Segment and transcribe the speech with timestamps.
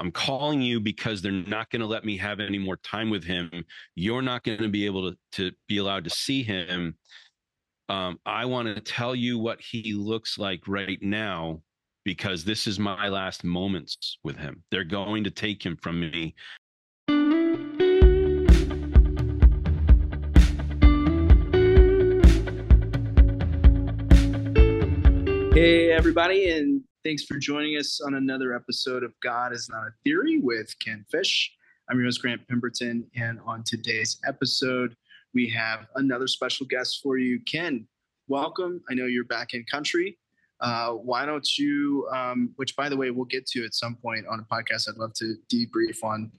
[0.00, 3.22] I'm calling you because they're not going to let me have any more time with
[3.22, 3.50] him.
[3.94, 6.96] You're not going to be able to, to be allowed to see him.
[7.90, 11.60] Um, I want to tell you what he looks like right now
[12.02, 14.62] because this is my last moments with him.
[14.70, 16.34] They're going to take him from me.
[25.52, 29.90] Hey, everybody, and thanks for joining us on another episode of God is Not a
[30.04, 31.50] Theory with Ken Fish.
[31.88, 34.94] I'm your host, Grant Pemberton, and on today's episode,
[35.32, 37.40] we have another special guest for you.
[37.50, 37.86] Ken,
[38.28, 38.82] welcome.
[38.90, 40.18] I know you're back in country.
[40.60, 44.26] Uh, why don't you, um, which by the way, we'll get to at some point
[44.30, 46.30] on a podcast, I'd love to debrief on.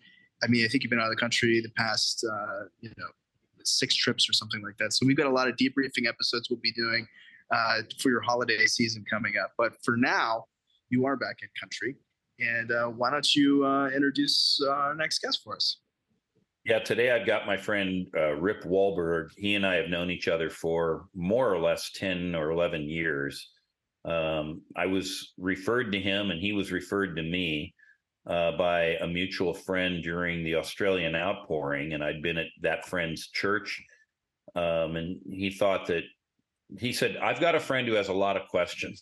[0.44, 3.08] I mean, I think you've been out of the country the past, uh, you know,
[3.64, 4.94] six trips or something like that.
[4.94, 7.08] So we've got a lot of debriefing episodes we'll be doing
[7.50, 9.54] uh, for your holiday season coming up.
[9.58, 10.46] But for now,
[10.92, 11.96] you are back in country.
[12.40, 15.78] And uh, why don't you uh, introduce uh, our next guest for us?
[16.66, 19.30] Yeah, today I've got my friend uh, Rip Wahlberg.
[19.36, 23.50] He and I have known each other for more or less 10 or 11 years.
[24.06, 27.74] Um, I was referred to him and he was referred to me
[28.28, 31.94] uh, by a mutual friend during the Australian outpouring.
[31.94, 33.84] And I'd been at that friend's church.
[34.56, 36.04] Um, and he thought that
[36.80, 39.02] he said, I've got a friend who has a lot of questions.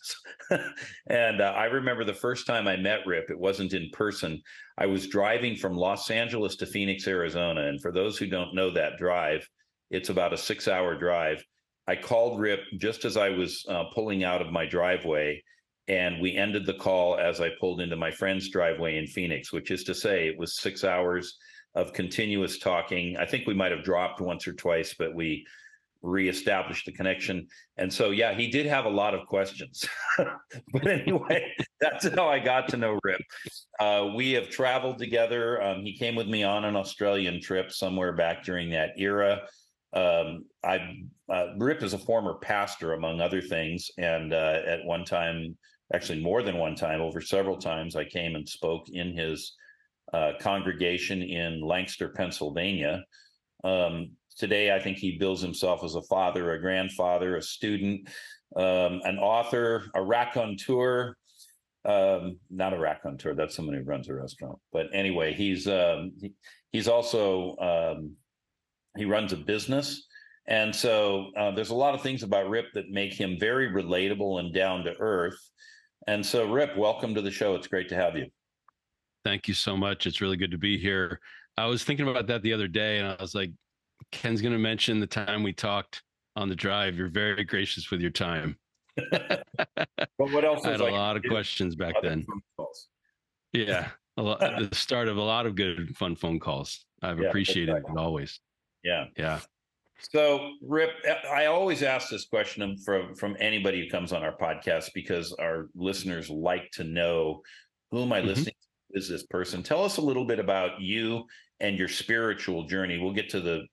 [1.08, 4.40] and uh, I remember the first time I met Rip, it wasn't in person.
[4.76, 7.66] I was driving from Los Angeles to Phoenix, Arizona.
[7.68, 9.48] And for those who don't know that drive,
[9.90, 11.44] it's about a six hour drive.
[11.86, 15.42] I called Rip just as I was uh, pulling out of my driveway.
[15.88, 19.70] And we ended the call as I pulled into my friend's driveway in Phoenix, which
[19.70, 21.36] is to say, it was six hours
[21.74, 23.16] of continuous talking.
[23.16, 25.46] I think we might have dropped once or twice, but we
[26.02, 27.46] reestablish the connection.
[27.76, 29.84] And so, yeah, he did have a lot of questions.
[30.72, 33.20] but anyway, that's how I got to know Rip.
[33.78, 35.62] Uh, we have traveled together.
[35.62, 39.42] Um, he came with me on an Australian trip somewhere back during that era.
[39.92, 40.96] Um, I
[41.28, 45.56] uh, Rip is a former pastor, among other things, and uh, at one time,
[45.92, 49.56] actually more than one time, over several times, I came and spoke in his
[50.12, 53.02] uh, congregation in Lancaster, Pennsylvania.
[53.64, 58.08] Um, Today, I think he bills himself as a father, a grandfather, a student,
[58.56, 61.14] um, an author, a raconteur.
[61.84, 63.34] Um, not a raconteur.
[63.34, 64.58] That's someone who runs a restaurant.
[64.72, 66.32] But anyway, he's um, he,
[66.72, 68.12] he's also um,
[68.96, 70.06] he runs a business,
[70.48, 74.40] and so uh, there's a lot of things about Rip that make him very relatable
[74.40, 75.38] and down to earth.
[76.06, 77.56] And so, Rip, welcome to the show.
[77.56, 78.24] It's great to have you.
[79.22, 80.06] Thank you so much.
[80.06, 81.20] It's really good to be here.
[81.58, 83.50] I was thinking about that the other day, and I was like,
[84.12, 86.02] Ken's going to mention the time we talked
[86.36, 86.96] on the drive.
[86.96, 88.56] You're very gracious with your time.
[89.10, 89.44] but
[90.18, 90.64] what else?
[90.64, 92.26] I had a lot of questions back then.
[93.52, 96.84] Yeah, a lot, the start of a lot of good, fun phone calls.
[97.02, 98.40] I've yeah, appreciated it always.
[98.82, 99.40] Yeah, yeah.
[100.12, 100.90] So, Rip,
[101.30, 105.68] I always ask this question from from anybody who comes on our podcast because our
[105.74, 107.42] listeners like to know
[107.90, 108.28] who am I mm-hmm.
[108.28, 108.98] listening to?
[108.98, 109.62] Is this person?
[109.62, 111.24] Tell us a little bit about you
[111.60, 112.98] and your spiritual journey.
[112.98, 113.66] We'll get to the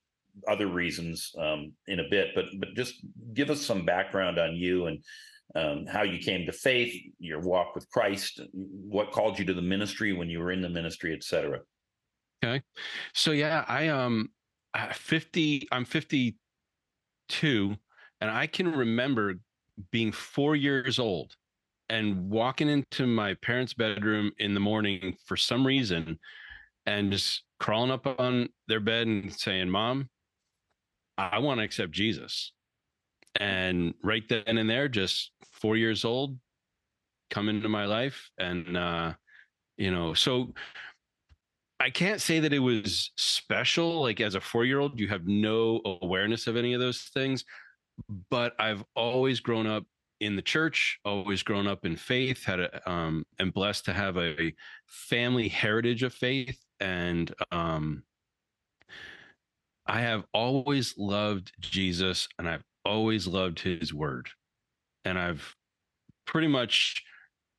[0.47, 4.87] other reasons um, in a bit, but but just give us some background on you
[4.87, 5.03] and
[5.55, 9.61] um, how you came to faith, your walk with Christ, what called you to the
[9.61, 11.59] ministry when you were in the ministry, etc.
[12.43, 12.61] Okay,
[13.13, 14.29] so yeah, I um,
[14.93, 16.37] fifty, I'm fifty
[17.29, 17.75] two,
[18.21, 19.35] and I can remember
[19.91, 21.35] being four years old
[21.89, 26.19] and walking into my parents' bedroom in the morning for some reason
[26.85, 30.09] and just crawling up on their bed and saying, Mom,
[31.17, 32.51] I want to accept Jesus.
[33.39, 36.37] And right then and there, just four years old,
[37.29, 38.29] come into my life.
[38.37, 39.13] And, uh,
[39.77, 40.53] you know, so
[41.79, 44.01] I can't say that it was special.
[44.01, 47.43] Like as a four year old, you have no awareness of any of those things.
[48.29, 49.83] But I've always grown up
[50.19, 54.17] in the church, always grown up in faith, had a, um, and blessed to have
[54.17, 54.53] a
[54.87, 56.59] family heritage of faith.
[56.79, 58.03] And, um,
[59.87, 64.29] I have always loved Jesus and I've always loved his word.
[65.05, 65.55] And I've
[66.25, 67.03] pretty much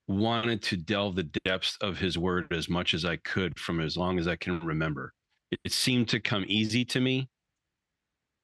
[0.07, 3.97] wanted to delve the depths of his word as much as I could from as
[3.97, 5.13] long as I can remember.
[5.51, 7.29] It, seemed to come easy to me.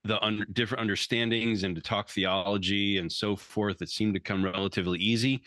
[0.05, 4.45] The un- different understandings and to talk theology and so forth, it seemed to come
[4.45, 5.43] relatively easy.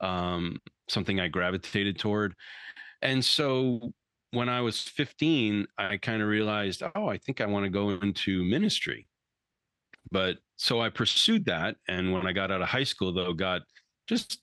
[0.00, 0.58] Um,
[0.88, 2.34] something I gravitated toward.
[3.02, 3.92] And so
[4.36, 7.90] when I was 15, I kind of realized, oh, I think I want to go
[7.90, 9.08] into ministry.
[10.12, 11.76] But so I pursued that.
[11.88, 13.62] And when I got out of high school, though, got
[14.06, 14.38] just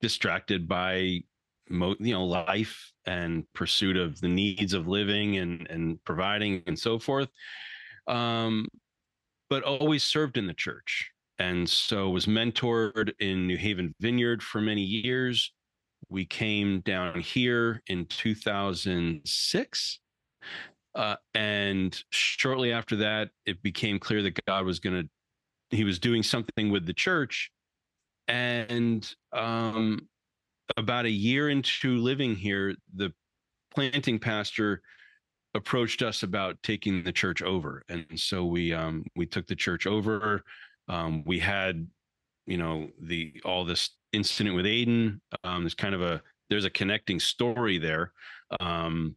[0.00, 1.20] distracted by
[1.70, 6.98] you know life and pursuit of the needs of living and and providing and so
[6.98, 7.28] forth
[8.06, 8.66] um
[9.50, 14.62] but always served in the church and so was mentored in new haven vineyard for
[14.62, 15.52] many years
[16.08, 19.98] we came down here in 2006
[20.94, 25.08] uh, and shortly after that it became clear that god was going to
[25.76, 27.50] he was doing something with the church
[28.28, 30.06] and um,
[30.76, 33.12] about a year into living here, the
[33.74, 34.82] planting pastor
[35.54, 39.86] approached us about taking the church over, and so we um, we took the church
[39.86, 40.44] over.
[40.88, 41.86] Um, we had,
[42.46, 45.20] you know, the all this incident with Aiden.
[45.44, 48.12] Um, there's kind of a there's a connecting story there,
[48.60, 49.14] um,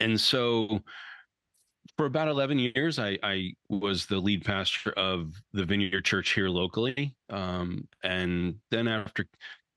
[0.00, 0.82] and so
[1.96, 6.48] for about 11 years, I, I was the lead pastor of the Vineyard Church here
[6.48, 7.14] locally.
[7.30, 9.26] Um, and then after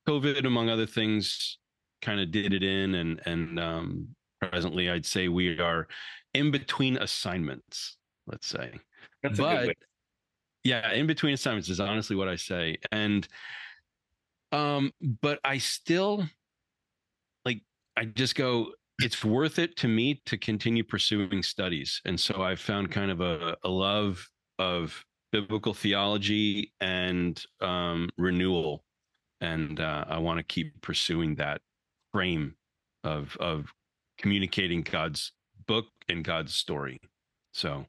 [0.07, 1.57] COVID, among other things,
[2.01, 2.95] kind of did it in.
[2.95, 4.07] And, and um,
[4.41, 5.87] presently, I'd say we are
[6.33, 7.97] in between assignments,
[8.27, 8.71] let's say.
[9.23, 9.75] That's but
[10.63, 12.77] yeah, in between assignments is honestly what I say.
[12.91, 13.27] And,
[14.51, 14.91] um,
[15.21, 16.27] but I still
[17.45, 17.61] like,
[17.95, 22.01] I just go, it's worth it to me to continue pursuing studies.
[22.05, 28.83] And so I've found kind of a, a love of biblical theology and um, renewal.
[29.41, 31.61] And uh, I want to keep pursuing that
[32.11, 32.55] frame
[33.03, 33.71] of of
[34.17, 35.31] communicating God's
[35.65, 36.99] book and God's story.
[37.53, 37.85] So,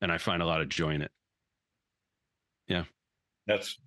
[0.00, 1.10] and I find a lot of joy in it.
[2.68, 2.84] Yeah,
[3.46, 3.78] that's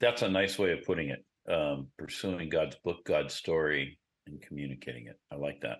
[0.00, 1.24] that's a nice way of putting it.
[1.48, 5.18] Um, pursuing God's book, God's story, and communicating it.
[5.30, 5.78] I like that.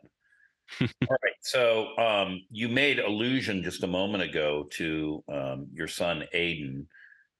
[0.80, 0.88] All
[1.22, 1.34] right.
[1.40, 6.86] So um, you made allusion just a moment ago to um, your son Aiden.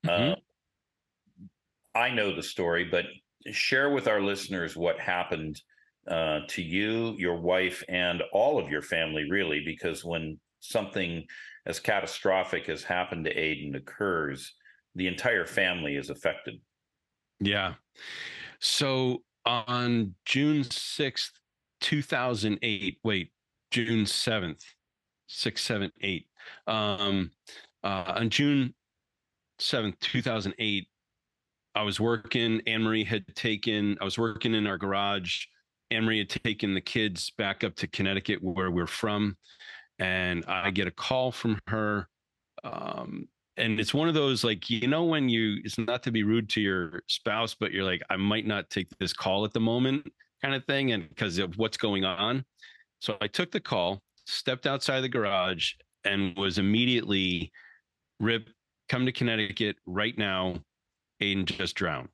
[0.07, 0.33] Mm-hmm.
[0.33, 0.35] Uh,
[1.95, 3.05] I know the story, but
[3.51, 5.61] share with our listeners what happened
[6.09, 11.25] uh, to you, your wife, and all of your family, really, because when something
[11.67, 14.55] as catastrophic as happened to Aiden occurs,
[14.95, 16.61] the entire family is affected.
[17.41, 17.75] Yeah.
[18.61, 21.31] So on June 6th,
[21.81, 22.99] 2008.
[23.05, 23.31] Wait,
[23.71, 24.63] June 7th,
[25.27, 26.27] 6, 7, 8.
[26.67, 27.31] Um,
[27.83, 28.75] uh, on June
[29.61, 30.87] 7th, 2008,
[31.75, 32.63] I was working.
[32.67, 35.45] Anne Marie had taken, I was working in our garage.
[35.91, 39.37] Anne Marie had taken the kids back up to Connecticut, where we're from.
[39.99, 42.09] And I get a call from her.
[42.63, 46.23] Um, and it's one of those like you know when you it's not to be
[46.23, 49.61] rude to your spouse but you're like i might not take this call at the
[49.61, 50.07] moment
[50.43, 52.45] kind of thing and because of what's going on.
[53.01, 55.73] So i took the call stepped outside the garage
[56.05, 57.53] and was immediately
[58.21, 58.49] rip
[58.89, 60.57] come to connecticut right now
[61.23, 62.09] aiden just drowned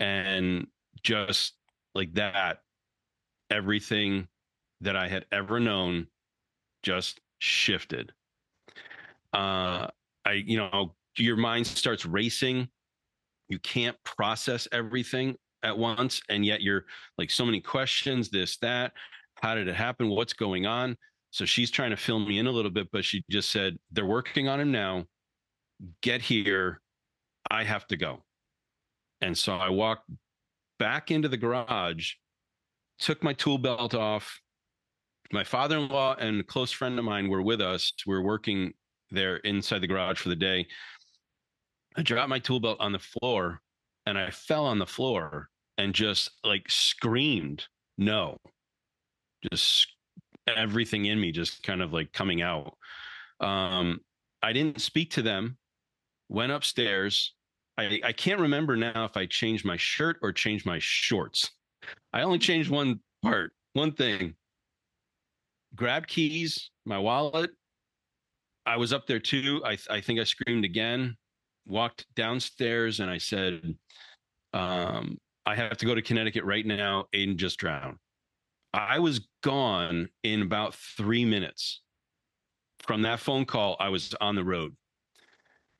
[0.00, 0.66] and
[1.02, 1.54] just
[1.94, 2.62] like that
[3.50, 4.28] everything
[4.80, 6.06] that i had ever known
[6.82, 8.12] just shifted.
[9.32, 9.88] Uh
[10.28, 12.68] i you know your mind starts racing.
[13.48, 16.84] You can't process everything at once and yet you're
[17.16, 18.92] like so many questions this that.
[19.42, 20.08] How did it happen?
[20.10, 20.96] What's going on?
[21.30, 24.06] So she's trying to fill me in a little bit but she just said they're
[24.06, 25.04] working on him now.
[26.02, 26.80] Get here.
[27.50, 28.24] I have to go.
[29.20, 30.10] And so i walked
[30.78, 32.12] back into the garage
[32.98, 34.40] took my tool belt off.
[35.32, 37.92] My father-in-law and a close friend of mine were with us.
[38.06, 38.72] We are working
[39.10, 40.66] there inside the garage for the day
[41.96, 43.60] i dropped my tool belt on the floor
[44.08, 47.66] and I fell on the floor and just like screamed,
[47.98, 48.38] no.
[49.52, 49.86] Just
[50.46, 52.74] everything in me just kind of like coming out.
[53.40, 54.00] Um,
[54.42, 55.58] I didn't speak to them,
[56.30, 57.34] went upstairs.
[57.76, 61.50] I, I can't remember now if I changed my shirt or changed my shorts.
[62.14, 64.34] I only changed one part, one thing.
[65.74, 67.50] Grabbed keys, my wallet.
[68.68, 69.62] I was up there too.
[69.64, 71.16] I, I think I screamed again
[71.68, 73.76] walked downstairs and I said,
[74.54, 77.04] um, I have to go to Connecticut right now.
[77.14, 77.98] Aiden just drowned.
[78.72, 81.82] I was gone in about three minutes.
[82.80, 84.74] From that phone call, I was on the road.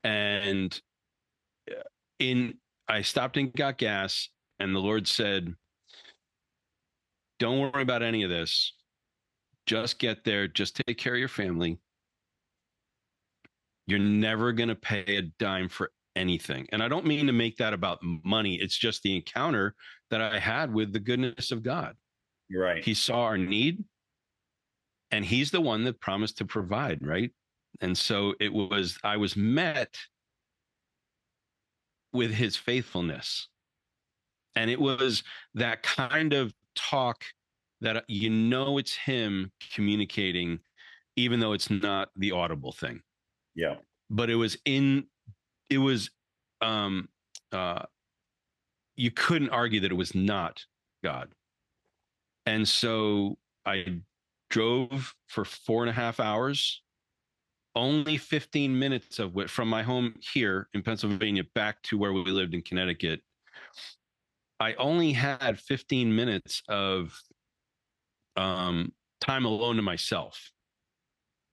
[0.04, 0.78] And
[1.70, 1.82] uh,
[2.18, 2.54] in
[2.88, 5.54] I stopped and got gas, and the Lord said,
[7.38, 8.72] Don't worry about any of this.
[9.66, 11.78] Just get there, just take care of your family.
[13.88, 16.68] You're never going to pay a dime for anything.
[16.72, 18.56] And I don't mean to make that about money.
[18.56, 19.74] It's just the encounter
[20.10, 21.96] that I had with the goodness of God.
[22.54, 22.84] Right.
[22.84, 23.84] He saw our need
[25.10, 27.32] and he's the one that promised to provide, right?
[27.80, 29.96] And so it was, I was met
[32.12, 33.48] with his faithfulness.
[34.56, 35.22] and it was
[35.54, 37.24] that kind of talk
[37.80, 40.60] that uh, you know it's him communicating
[41.16, 43.00] even though it's not the audible thing
[43.58, 43.74] Yeah.
[44.08, 45.08] but it was in
[45.68, 46.10] it was
[46.60, 47.08] um
[47.50, 47.82] uh
[48.94, 50.64] you couldn't argue that it was not
[51.02, 51.28] god.
[52.46, 53.36] And so
[53.66, 54.00] i
[54.48, 56.82] drove for four and a half hours
[57.74, 62.22] only 15 minutes of it from my home here in pennsylvania back to where we
[62.22, 63.20] lived in connecticut.
[64.60, 67.12] I only had 15 minutes of
[68.36, 70.52] um time alone to myself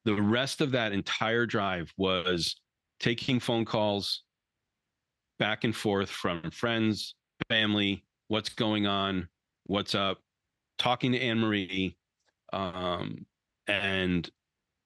[0.06, 2.56] the rest of that entire drive was
[3.00, 4.24] taking phone calls
[5.40, 7.16] back and forth from friends,
[7.50, 9.28] family, what's going on,
[9.66, 10.20] what's up,
[10.78, 11.98] talking to Anne Marie,
[12.54, 13.26] um,
[13.68, 14.30] and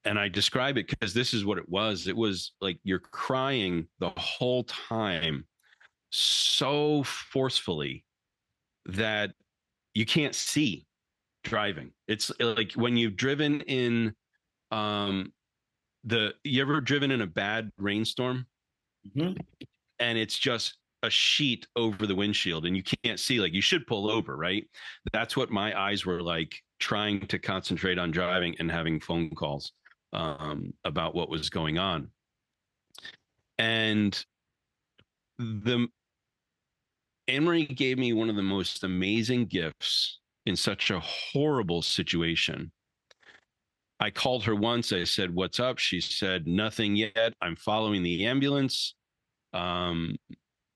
[0.06, 2.08] and I describe it because this is what it was.
[2.08, 5.46] It was like you're crying the whole time
[6.10, 8.06] so forcefully
[8.86, 9.32] that
[9.94, 10.88] you can't see
[11.44, 11.92] driving.
[12.08, 14.16] It's like when you've driven in
[14.72, 15.34] um
[16.04, 18.48] the you ever driven in a bad rainstorm?
[19.16, 19.38] Mhm.
[20.00, 23.88] and it's just a sheet over the windshield and you can't see like you should
[23.88, 24.70] pull over right?
[25.14, 29.74] That's what my eyes were like trying to concentrate on driving and having phone calls
[30.14, 32.12] um about what was going on.
[33.58, 34.26] And
[35.38, 35.88] the
[37.28, 42.72] Anne-Marie gave me one of the most amazing gifts in such a horrible situation
[44.00, 44.94] I called her once.
[44.94, 45.78] I said, What's up?
[45.78, 47.34] She said, Nothing yet.
[47.42, 48.96] I'm following the ambulance.
[49.54, 50.16] Um,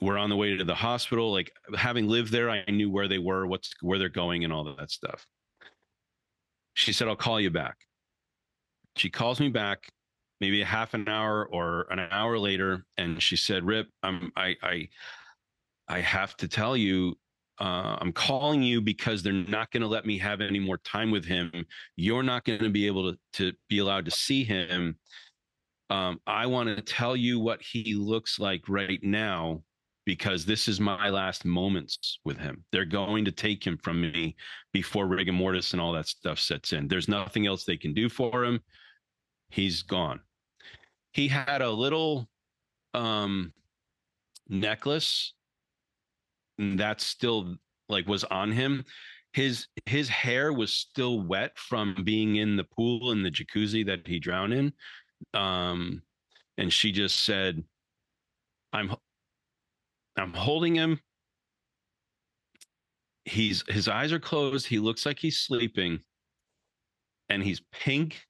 [0.01, 1.32] we're on the way to the hospital.
[1.32, 4.68] Like having lived there, I knew where they were, what's where they're going, and all
[4.68, 5.25] of that stuff.
[6.74, 7.77] She said, I'll call you back.
[8.98, 9.89] She calls me back
[10.44, 14.56] maybe a half an hour or an hour later, and she said, Rip, I'm I
[14.62, 14.89] I
[15.88, 17.15] I have to tell you,
[17.63, 21.12] uh, I'm calling you because they're not going to let me have any more time
[21.12, 21.50] with him.
[21.96, 24.98] You're not going to be able to, to be allowed to see him.
[25.89, 29.63] Um, I want to tell you what he looks like right now
[30.05, 32.65] because this is my last moments with him.
[32.74, 34.36] They're going to take him from me
[34.74, 36.89] before rigor mortis and all that stuff sets in.
[36.89, 38.60] There's nothing else they can do for him.
[39.51, 40.20] He's gone.
[41.13, 42.27] He had a little
[42.93, 43.53] um,
[44.50, 45.34] necklace
[46.57, 47.55] that's still
[47.89, 48.83] like was on him.
[49.33, 54.07] His his hair was still wet from being in the pool in the jacuzzi that
[54.07, 54.74] he drowned in
[55.33, 56.01] um
[56.57, 57.63] and she just said
[58.74, 58.93] i'm
[60.17, 61.00] i'm holding him.
[63.25, 66.00] He's his eyes are closed he looks like he's sleeping
[67.29, 68.22] and he's pink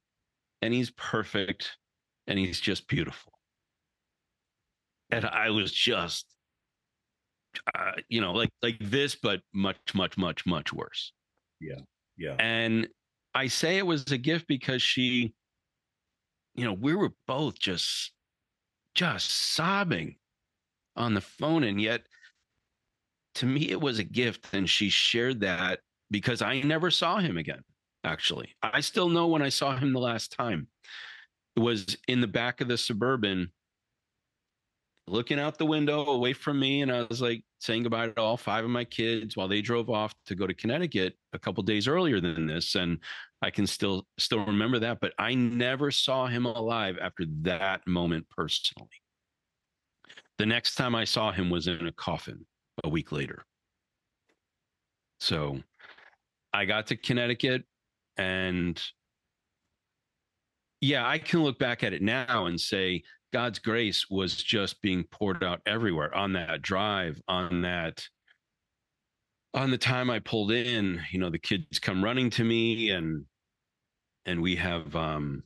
[0.61, 1.77] and he's perfect
[2.27, 3.33] and he's just beautiful.
[5.09, 6.32] And i was just
[7.75, 11.13] uh, you know, like like this, but much, much, much, much worse.
[11.59, 11.79] Yeah.
[12.17, 12.35] Yeah.
[12.39, 12.87] And
[13.33, 15.33] I say it was a gift because she,
[16.55, 18.11] you know, we were both just
[18.95, 20.15] just sobbing
[20.95, 22.03] on the phone, and yet
[23.35, 24.47] to me it was a gift.
[24.53, 25.79] And she shared that
[26.11, 27.61] because I never saw him again.
[28.03, 30.67] Actually, I still know when I saw him the last time.
[31.55, 33.51] It was in the back of the suburban
[35.07, 38.37] looking out the window away from me and i was like saying goodbye to all
[38.37, 41.87] five of my kids while they drove off to go to connecticut a couple days
[41.87, 42.97] earlier than this and
[43.41, 48.25] i can still still remember that but i never saw him alive after that moment
[48.29, 48.89] personally.
[50.37, 52.45] The next time i saw him was in a coffin
[52.83, 53.45] a week later.
[55.19, 55.59] So
[56.53, 57.63] i got to connecticut
[58.17, 58.81] and
[60.81, 63.01] yeah i can look back at it now and say
[63.33, 68.07] God's grace was just being poured out everywhere on that drive, on that,
[69.55, 71.01] on the time I pulled in.
[71.11, 73.25] You know, the kids come running to me, and
[74.27, 75.43] and we have, um,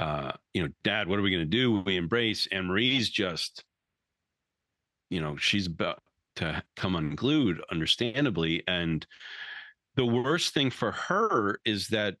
[0.00, 1.80] uh, you know, Dad, what are we going to do?
[1.80, 2.48] We embrace.
[2.50, 3.64] Anne Marie's just,
[5.10, 6.02] you know, she's about
[6.36, 9.06] to come unglued, understandably, and
[9.96, 12.16] the worst thing for her is that,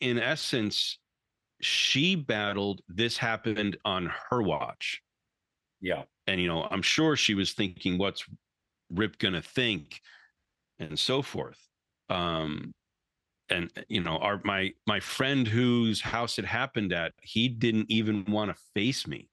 [0.00, 0.98] in essence,
[1.62, 5.00] she battled this happened on her watch.
[5.80, 6.02] Yeah.
[6.28, 8.24] and you know i'm sure she was thinking what's
[8.90, 10.00] rip gonna think?
[10.78, 11.58] and so forth.
[12.08, 12.74] Um
[13.48, 18.24] and you know our my my friend whose house it happened at he didn't even
[18.24, 19.28] want to face me.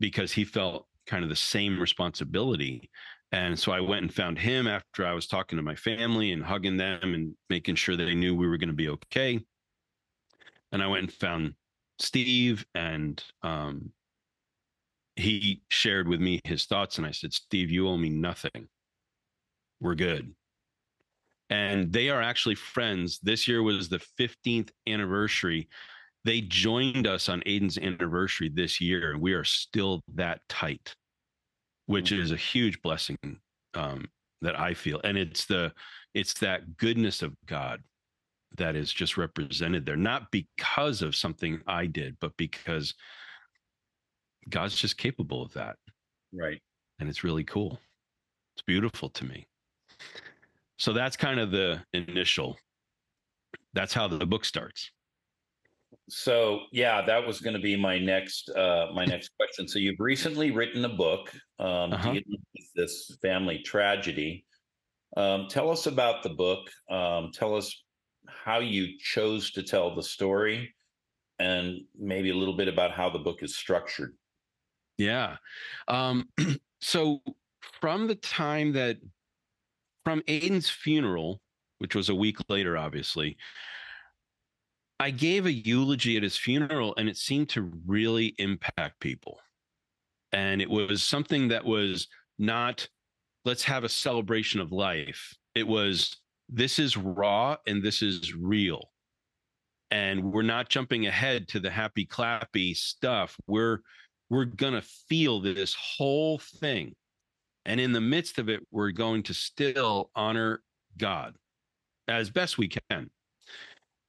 [0.00, 2.90] Because he felt kind of the same responsibility.
[3.32, 6.42] And so i went and found him after i was talking to my family and
[6.44, 9.40] hugging them and making sure they knew we were going to be okay
[10.76, 11.54] and I went and found
[11.98, 13.92] Steve, and um,
[15.16, 16.98] he shared with me his thoughts.
[16.98, 18.68] And I said, Steve, you owe me nothing.
[19.80, 20.34] we're good.
[21.48, 23.18] And they are actually friends.
[23.22, 25.66] This year was the 15th anniversary.
[26.26, 30.94] They joined us on Aiden's anniversary this year, and we are still that tight,
[31.86, 32.22] which mm-hmm.
[32.22, 33.16] is a huge blessing
[33.72, 34.04] um,
[34.42, 35.00] that I feel.
[35.04, 35.72] And it's the
[36.12, 37.80] it's that goodness of God
[38.56, 42.94] that is just represented there, not because of something I did, but because
[44.48, 45.76] God's just capable of that.
[46.32, 46.60] Right.
[46.98, 47.78] And it's really cool.
[48.54, 49.46] It's beautiful to me.
[50.78, 52.56] So that's kind of the initial.
[53.72, 54.90] That's how the book starts.
[56.08, 59.66] So yeah, that was going to be my next uh, my next question.
[59.66, 62.12] So you've recently written a book um, uh-huh.
[62.12, 64.44] dealing with this family tragedy.
[65.16, 66.68] Um, tell us about the book.
[66.90, 67.84] Um, tell us
[68.44, 70.74] how you chose to tell the story,
[71.38, 74.14] and maybe a little bit about how the book is structured.
[74.98, 75.36] Yeah.
[75.88, 76.28] Um,
[76.80, 77.20] so
[77.80, 78.98] from the time that
[80.04, 81.40] from Aiden's funeral,
[81.78, 83.36] which was a week later, obviously,
[84.98, 89.38] I gave a eulogy at his funeral and it seemed to really impact people.
[90.32, 92.88] And it was something that was not,
[93.44, 95.36] let's have a celebration of life.
[95.54, 96.16] It was,
[96.48, 98.90] this is raw and this is real.
[99.90, 103.36] And we're not jumping ahead to the happy clappy stuff.
[103.46, 103.80] We're
[104.28, 106.94] we're going to feel this whole thing.
[107.64, 110.62] And in the midst of it, we're going to still honor
[110.98, 111.36] God
[112.08, 113.10] as best we can.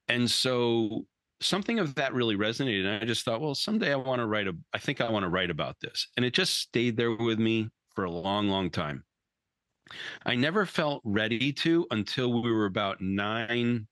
[0.07, 1.05] And so
[1.41, 2.85] something of that really resonated.
[2.85, 5.23] And I just thought, well, someday I want to write a, I think I want
[5.23, 6.07] to write about this.
[6.17, 9.03] And it just stayed there with me for a long, long time.
[10.25, 13.87] I never felt ready to until we were about nine,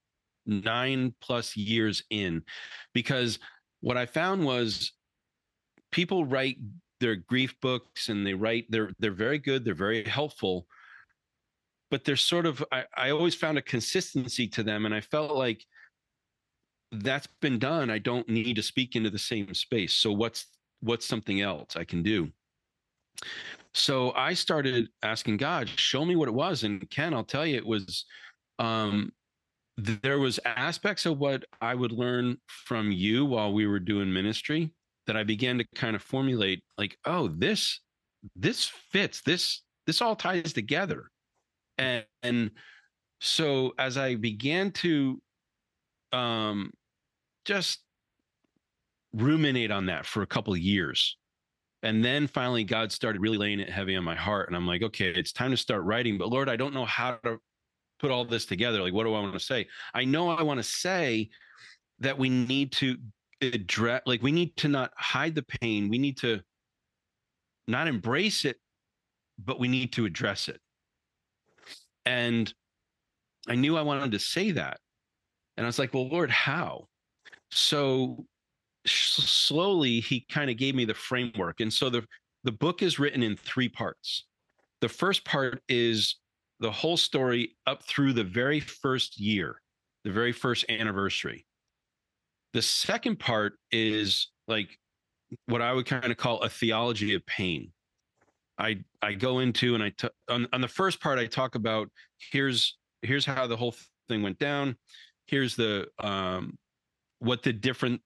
[0.45, 2.43] nine plus years in,
[2.93, 3.39] because
[3.81, 4.93] what I found was
[5.91, 6.57] people write
[6.99, 10.65] their grief books and they write they're they're very good they're very helpful
[11.91, 15.35] but there's sort of I, I always found a consistency to them and i felt
[15.35, 15.61] like
[16.91, 17.89] that's been done.
[17.89, 19.93] I don't need to speak into the same space.
[19.93, 20.45] So what's
[20.81, 22.29] what's something else i can do
[23.75, 27.55] so i started asking god show me what it was and ken i'll tell you
[27.55, 28.05] it was
[28.57, 29.11] um
[29.77, 34.71] there was aspects of what i would learn from you while we were doing ministry
[35.07, 37.81] that I began to kind of formulate like, oh, this
[38.35, 39.21] this fits.
[39.21, 41.11] This this all ties together.
[41.77, 42.51] And, and
[43.21, 45.21] so as I began to
[46.11, 46.71] um
[47.45, 47.79] just
[49.13, 51.17] ruminate on that for a couple years.
[51.85, 54.47] And then finally God started really laying it heavy on my heart.
[54.47, 56.17] And I'm like, okay, it's time to start writing.
[56.17, 57.37] But Lord, I don't know how to
[57.99, 58.81] put all this together.
[58.81, 59.67] Like, what do I want to say?
[59.93, 61.29] I know I want to say
[61.99, 62.97] that we need to
[63.41, 66.39] address like we need to not hide the pain we need to
[67.67, 68.57] not embrace it
[69.37, 70.59] but we need to address it
[72.05, 72.53] and
[73.47, 74.79] i knew i wanted to say that
[75.57, 76.87] and i was like well lord how
[77.51, 78.25] so
[78.85, 82.03] slowly he kind of gave me the framework and so the
[82.43, 84.25] the book is written in three parts
[84.81, 86.17] the first part is
[86.59, 89.61] the whole story up through the very first year
[90.03, 91.45] the very first anniversary
[92.53, 94.79] the second part is like
[95.47, 97.71] what I would kind of call a theology of pain.
[98.57, 101.89] I I go into and I t- on on the first part I talk about
[102.31, 103.75] here's here's how the whole
[104.07, 104.77] thing went down.
[105.27, 106.57] Here's the um
[107.19, 108.01] what the different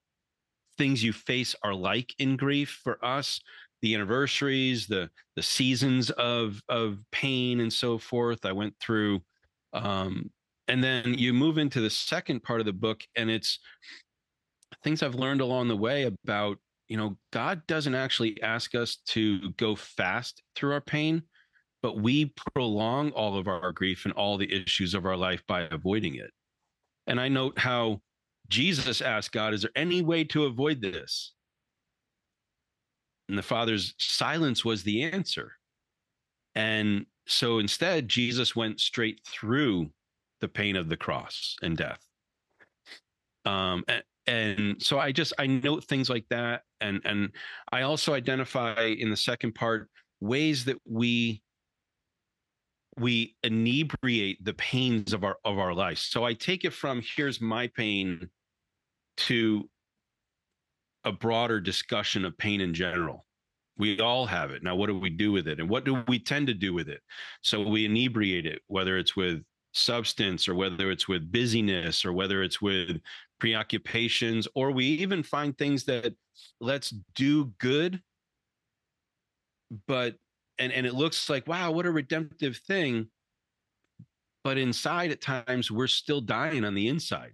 [0.80, 3.40] things you face are like in grief for us
[3.84, 9.22] the anniversaries the the seasons of of pain and so forth i went through
[9.74, 10.32] um
[10.68, 13.60] and then you move into the second part of the book and it's
[14.84, 19.52] things I've learned along the way about, you know, God doesn't actually ask us to
[19.52, 21.24] go fast through our pain,
[21.82, 25.62] but we prolong all of our grief and all the issues of our life by
[25.72, 26.32] avoiding it.
[27.08, 28.02] And I note how
[28.50, 31.34] Jesus asked God, Is there any way to avoid this?
[33.28, 35.54] And the Father's silence was the answer.
[36.56, 39.92] And so instead, Jesus went straight through
[40.42, 42.00] the pain of the cross and death.
[43.46, 47.32] Um, and, and so i just i note things like that and and
[47.72, 49.90] i also identify in the second part
[50.22, 51.42] ways that we
[52.98, 57.42] we inebriate the pains of our of our life so i take it from here's
[57.42, 58.30] my pain
[59.20, 59.70] to
[61.06, 63.26] a broader discussion of pain in general.
[63.78, 64.64] We all have it.
[64.64, 65.60] Now what do we do with it?
[65.60, 67.02] And what do we tend to do with it?
[67.42, 72.44] So we inebriate it whether it's with substance or whether it's with busyness or whether
[72.44, 73.00] it's with
[73.40, 76.14] preoccupations or we even find things that
[76.60, 78.02] let's do good
[79.88, 80.16] but
[80.58, 83.08] and and it looks like wow what a redemptive thing.
[84.44, 87.34] But inside at times we're still dying on the inside.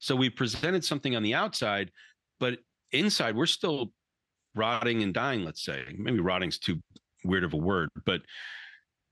[0.00, 1.92] So we presented something on the outside,
[2.40, 2.58] but
[2.92, 3.92] inside we're still
[4.54, 5.84] rotting and dying, let's say.
[5.96, 6.80] Maybe rotting's too
[7.24, 8.22] weird of a word, but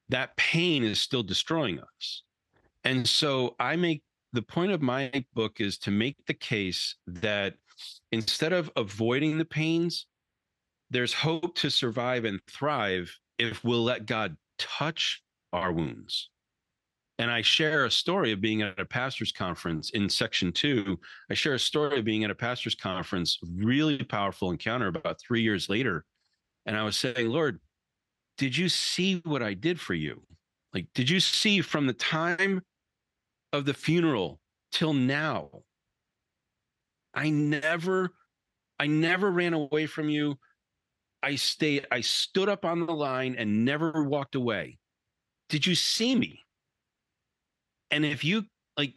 [0.08, 2.22] that pain is still destroying us.
[2.84, 7.54] And so I make the point of my book is to make the case that
[8.12, 10.06] instead of avoiding the pains,
[10.90, 15.22] there's hope to survive and thrive if we'll let God touch
[15.52, 16.30] our wounds.
[17.18, 20.98] And I share a story of being at a pastor's conference in section two.
[21.30, 25.42] I share a story of being at a pastor's conference, really powerful encounter about three
[25.42, 26.04] years later.
[26.64, 27.58] And I was saying, Lord,
[28.36, 30.22] did you see what I did for you?
[30.72, 32.62] Like, did you see from the time
[33.52, 34.38] of the funeral
[34.70, 35.50] till now?
[37.14, 38.10] I never,
[38.78, 40.38] I never ran away from you.
[41.20, 44.78] I stayed, I stood up on the line and never walked away.
[45.48, 46.44] Did you see me?
[47.90, 48.44] And if you
[48.76, 48.94] like,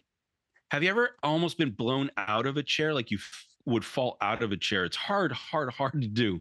[0.70, 2.94] have you ever almost been blown out of a chair?
[2.94, 4.86] Like you f- would fall out of a chair.
[4.86, 6.40] It's hard, hard, hard to do.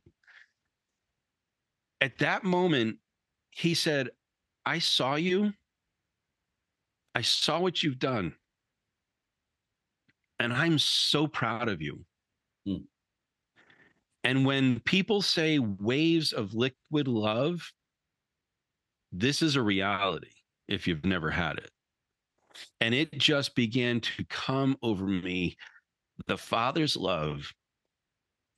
[2.00, 2.98] At that moment,
[3.50, 4.10] he said,
[4.64, 5.52] I saw you.
[7.14, 8.34] I saw what you've done.
[10.38, 12.04] And I'm so proud of you.
[12.66, 12.84] Mm.
[14.24, 17.72] And when people say waves of liquid love,
[19.12, 20.30] this is a reality
[20.68, 21.70] if you've never had it.
[22.80, 25.56] And it just began to come over me,
[26.26, 27.52] the Father's love.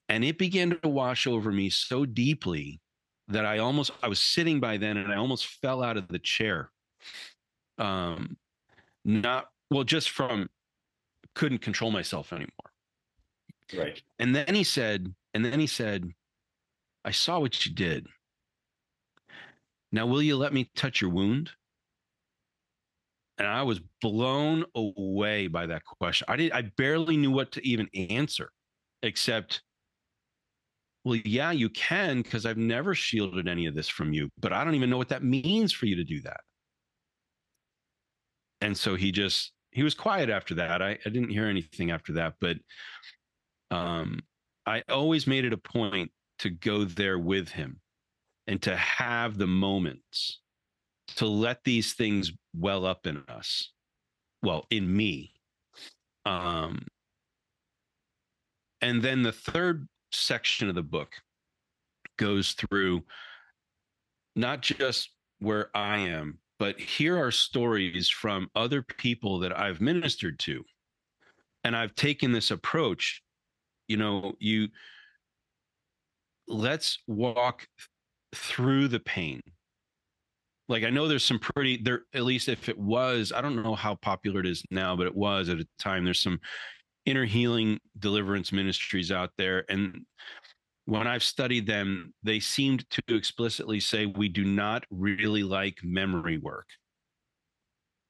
[0.09, 2.81] And it began to wash over me so deeply
[3.29, 6.19] that I almost, I was sitting by then and I almost fell out of the
[6.19, 6.71] chair.
[7.79, 8.37] Um,
[9.05, 10.49] not, well, just from
[11.35, 12.49] couldn't control myself anymore.
[13.75, 14.03] Right.
[14.19, 16.13] And then he said, and then he said,
[17.05, 18.07] I saw what you did.
[19.91, 21.51] Now, will you let me touch your wound?
[23.39, 26.27] And I was blown away by that question.
[26.29, 28.53] I did I barely knew what to even answer,
[29.03, 29.63] except,
[31.05, 34.65] well, yeah, you can, because I've never shielded any of this from you, but I
[34.65, 36.41] don't even know what that means for you to do that.
[38.61, 40.83] And so he just he was quiet after that.
[40.83, 42.59] I, I didn't hear anything after that, but
[43.71, 44.21] um
[44.67, 47.81] I always made it a point to go there with him
[48.47, 50.42] and to have the moments
[51.17, 53.73] to let these things well up in us.
[54.43, 55.33] Well in me.
[56.25, 56.87] Um
[58.81, 61.13] and then the third section of the book
[62.19, 63.03] goes through
[64.37, 70.39] not just where i am but here are stories from other people that i've ministered
[70.39, 70.65] to.
[71.65, 73.23] And i've taken this approach
[73.89, 74.69] you know you
[76.49, 77.67] let's walk
[78.35, 79.41] through the pain
[80.73, 83.75] like i know there's some pretty there at least if it was i don't know
[83.75, 86.03] how popular it is now but it was at a time.
[86.05, 86.41] There's some
[87.05, 90.07] inner healing deliverance ministries out there and
[90.87, 96.39] when i've studied them they seemed to explicitly say we do not really like memory
[96.39, 96.67] work.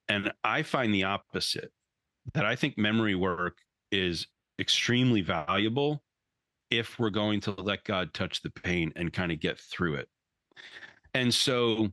[0.09, 1.73] And i find the opposite
[2.35, 3.59] that i think memory work
[3.91, 4.27] is
[4.59, 6.03] extremely valuable
[6.71, 10.09] if we're going to let god touch the pain and kind of get through it.
[11.15, 11.91] And so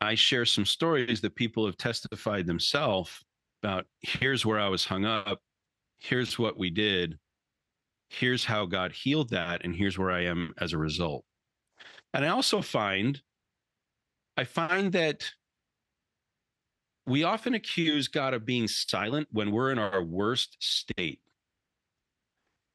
[0.00, 3.24] I share some stories that people have testified themselves
[3.62, 5.40] about here's where I was hung up,
[5.98, 7.18] here's what we did,
[8.08, 11.24] here's how God healed that, and here's where I am as a result.
[12.14, 13.20] And I also find
[14.36, 15.30] I find that
[17.06, 21.20] we often accuse God of being silent when we're in our worst state.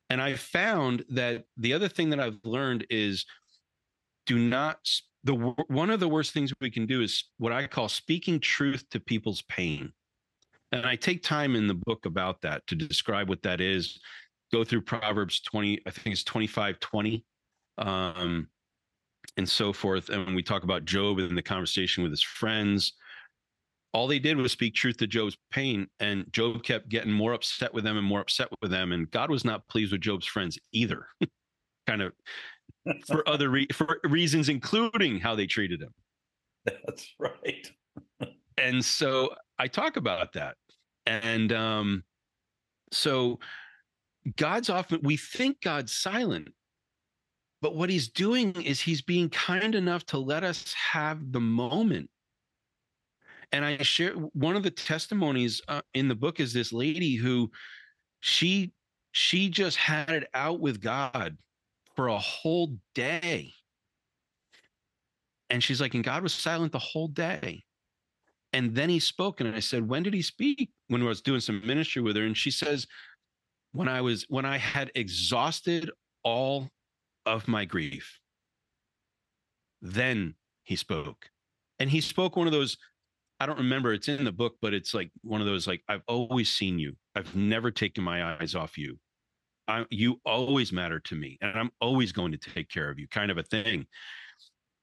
[0.09, 3.25] And I found that the other thing that I've learned is
[4.25, 4.89] do not
[5.27, 5.35] the
[5.67, 8.99] one of the worst things we can do is what I call speaking truth to
[8.99, 9.91] people's pain.
[10.71, 13.99] And I take time in the book about that to describe what that is.
[14.53, 17.25] Go through Proverbs 20, I think it's 25, 20,
[17.77, 18.47] um,
[19.35, 20.09] and so forth.
[20.09, 22.93] And we talk about Job and the conversation with his friends,
[23.93, 25.87] all they did was speak truth to Job's pain.
[25.99, 28.93] And Job kept getting more upset with them and more upset with them.
[28.93, 31.07] And God was not pleased with Job's friends either.
[31.87, 32.13] kind of
[33.07, 35.93] for other re- for reasons, including how they treated him.
[36.65, 37.71] That's right.
[38.57, 40.55] and so I talk about that,
[41.05, 42.03] and um,
[42.91, 43.39] so
[44.35, 46.49] God's often we think God's silent,
[47.61, 52.09] but what He's doing is He's being kind enough to let us have the moment.
[53.53, 57.49] And I share one of the testimonies uh, in the book is this lady who
[58.19, 58.73] she
[59.13, 61.37] she just had it out with God
[61.97, 63.53] for a whole day.
[65.49, 67.63] And she's like, and God was silent the whole day.
[68.53, 70.69] And then he spoke, and I said, When did he speak?
[70.87, 72.23] When I was doing some ministry with her.
[72.23, 72.87] And she says,
[73.73, 75.91] When I was, when I had exhausted
[76.23, 76.69] all
[77.25, 78.19] of my grief,
[79.81, 81.29] then he spoke.
[81.79, 82.77] And he spoke one of those,
[83.39, 86.03] I don't remember, it's in the book, but it's like one of those, like, I've
[86.07, 86.95] always seen you.
[87.15, 88.97] I've never taken my eyes off you.
[89.67, 93.07] I, you always matter to me, and I'm always going to take care of you,
[93.07, 93.85] kind of a thing.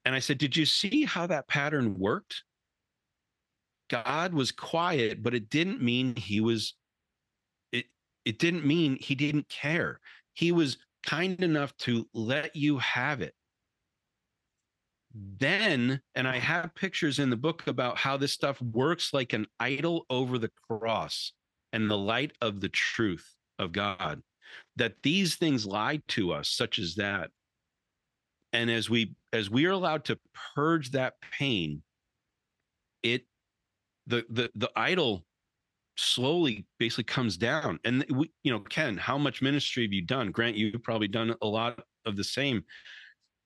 [0.05, 2.43] And I said, Did you see how that pattern worked?
[3.89, 6.75] God was quiet, but it didn't mean he was,
[7.71, 7.85] it,
[8.25, 9.99] it didn't mean he didn't care.
[10.33, 13.33] He was kind enough to let you have it.
[15.13, 19.45] Then, and I have pictures in the book about how this stuff works like an
[19.59, 21.31] idol over the cross
[21.71, 24.21] and the light of the truth of God,
[24.75, 27.29] that these things lie to us, such as that.
[28.53, 30.19] And as we as we are allowed to
[30.55, 31.81] purge that pain,
[33.03, 33.25] it
[34.07, 35.25] the the the idol
[35.97, 37.79] slowly basically comes down.
[37.83, 40.31] And we, you know, Ken, how much ministry have you done?
[40.31, 42.63] Grant, you've probably done a lot of the same.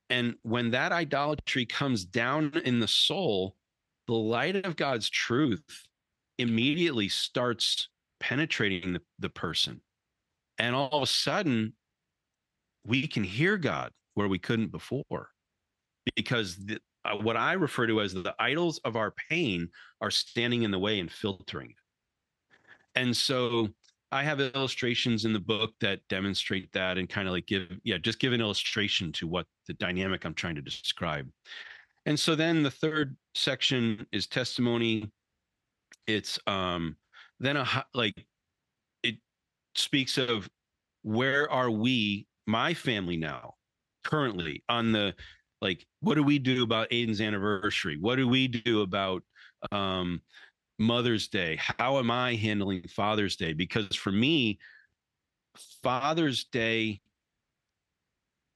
[0.10, 3.56] And when that idolatry comes down in the soul,
[4.08, 5.64] the light of God's truth
[6.40, 9.82] immediately starts penetrating the, the person.
[10.60, 11.74] And all of a sudden,
[12.86, 15.30] we can hear God where we couldn't before.
[16.16, 19.70] Because the, uh, what I refer to as the idols of our pain
[20.02, 21.76] are standing in the way and filtering it.
[22.96, 23.70] And so
[24.12, 27.98] I have illustrations in the book that demonstrate that and kind of like give, yeah,
[27.98, 31.30] just give an illustration to what the dynamic I'm trying to describe.
[32.06, 35.12] And so then the third section is testimony.
[36.08, 36.96] It's um
[37.40, 38.26] then a like
[39.80, 40.50] speaks of
[41.02, 43.56] where are we, my family now,
[44.04, 45.14] currently on the
[45.62, 47.98] like what do we do about Aiden's anniversary?
[48.00, 49.24] What do we do about
[49.72, 50.22] um
[50.78, 51.60] Mother's Day?
[51.60, 53.54] How am I handling Father's Day?
[53.54, 54.60] Because for me,
[55.84, 57.02] Father's Day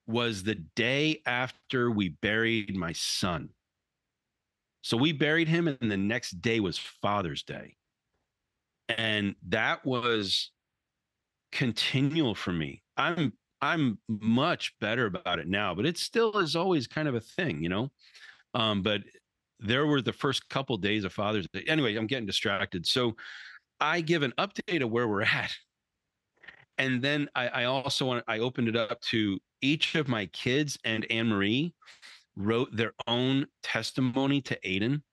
[0.07, 3.49] was the day after we buried my son.
[4.81, 7.75] So we buried him, and the next day was Father's Day.
[8.89, 10.51] And that was
[11.53, 12.81] continual for me.
[12.97, 17.21] I'm I'm much better about it now, but it still is always kind of a
[17.21, 17.91] thing, you know.
[18.53, 19.01] Um, but
[19.59, 21.63] there were the first couple days of Father's Day.
[21.67, 22.85] Anyway, I'm getting distracted.
[22.85, 23.15] So
[23.79, 25.51] I give an update of where we're at.
[26.77, 30.77] And then I, I also want I opened it up to each of my kids
[30.83, 31.73] and Anne Marie
[32.35, 35.03] wrote their own testimony to Aiden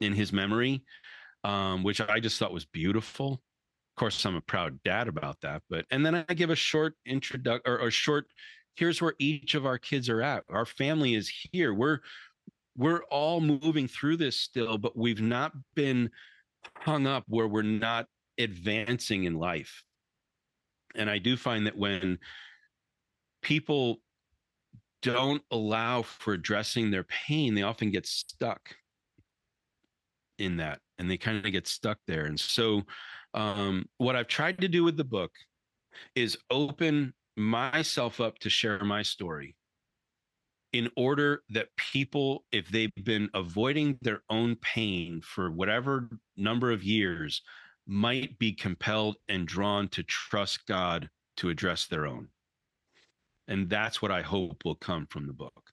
[0.00, 0.82] in his memory,
[1.44, 3.40] um, which I just thought was beautiful.
[4.00, 5.60] Course, I'm a proud dad about that.
[5.68, 8.28] But and then I give a short introduction or a short.
[8.74, 10.42] Here's where each of our kids are at.
[10.48, 11.74] Our family is here.
[11.74, 11.98] We're
[12.74, 16.08] we're all moving through this still, but we've not been
[16.78, 18.06] hung up where we're not
[18.38, 19.84] advancing in life.
[20.94, 22.18] And I do find that when
[23.42, 23.98] people
[25.02, 28.76] don't allow for addressing their pain, they often get stuck
[30.38, 32.24] in that and they kind of get stuck there.
[32.24, 32.82] And so,
[33.34, 35.32] um, what I've tried to do with the book
[36.14, 39.56] is open myself up to share my story
[40.72, 46.84] in order that people, if they've been avoiding their own pain for whatever number of
[46.84, 47.42] years,
[47.86, 52.28] might be compelled and drawn to trust God to address their own.
[53.48, 55.69] And that's what I hope will come from the book.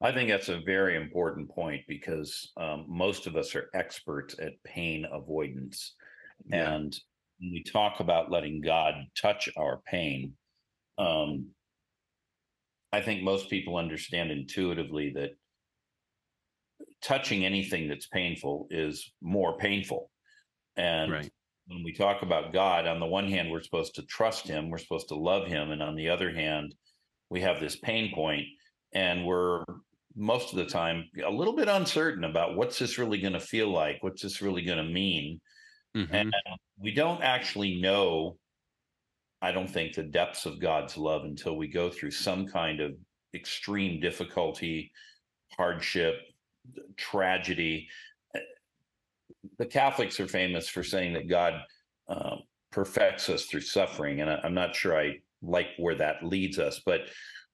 [0.00, 4.62] I think that's a very important point because um, most of us are experts at
[4.64, 5.94] pain avoidance.
[6.46, 6.74] Yeah.
[6.74, 6.96] And
[7.40, 10.34] when we talk about letting God touch our pain,
[10.98, 11.48] um,
[12.92, 15.30] I think most people understand intuitively that
[17.02, 20.10] touching anything that's painful is more painful.
[20.76, 21.30] And right.
[21.66, 24.78] when we talk about God, on the one hand, we're supposed to trust him, we're
[24.78, 25.72] supposed to love him.
[25.72, 26.74] And on the other hand,
[27.30, 28.46] we have this pain point
[28.94, 29.64] and we're
[30.18, 33.72] most of the time a little bit uncertain about what's this really going to feel
[33.72, 33.98] like?
[34.02, 35.40] What's this really going to mean?
[35.96, 36.14] Mm-hmm.
[36.14, 36.34] And
[36.78, 38.36] we don't actually know
[39.40, 42.94] I don't think the depths of God's love until we go through some kind of
[43.34, 44.90] extreme difficulty,
[45.56, 46.16] hardship,
[46.96, 47.88] tragedy.
[49.58, 51.54] The Catholics are famous for saying that God
[52.08, 52.36] uh,
[52.72, 56.80] perfects us through suffering, and I, I'm not sure I like where that leads us,
[56.84, 57.02] but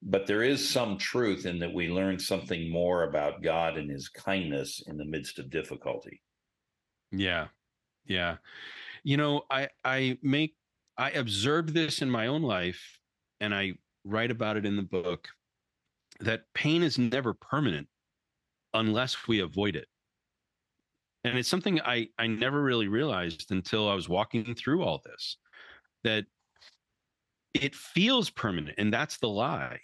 [0.04, 4.08] but there is some truth in that we learn something more about God and His
[4.08, 6.20] kindness in the midst of difficulty.
[7.10, 7.48] Yeah,
[8.04, 8.36] yeah.
[9.02, 10.54] You know, I I make
[10.98, 13.00] I observed this in my own life
[13.40, 15.28] and I write about it in the book
[16.20, 17.88] that pain is never permanent
[18.74, 19.88] unless we avoid it.
[21.24, 25.38] And it's something I I never really realized until I was walking through all this
[26.02, 26.26] that
[27.54, 29.80] it feels permanent and that's the lie.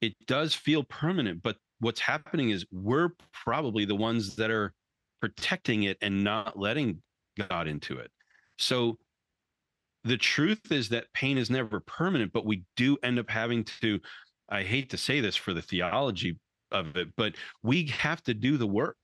[0.00, 4.72] It does feel permanent, but what's happening is we're probably the ones that are
[5.20, 7.02] protecting it and not letting
[7.48, 8.10] God into it.
[8.58, 8.98] So
[10.04, 14.00] the truth is that pain is never permanent, but we do end up having to,
[14.48, 16.38] I hate to say this for the theology
[16.70, 18.96] of it, but we have to do the work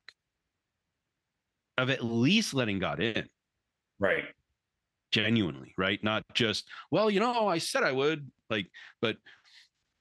[1.79, 3.27] of at least letting God in.
[3.99, 4.25] Right.
[5.11, 6.03] Genuinely, right?
[6.05, 8.69] Not just, well, you know, I said I would, like,
[9.01, 9.17] but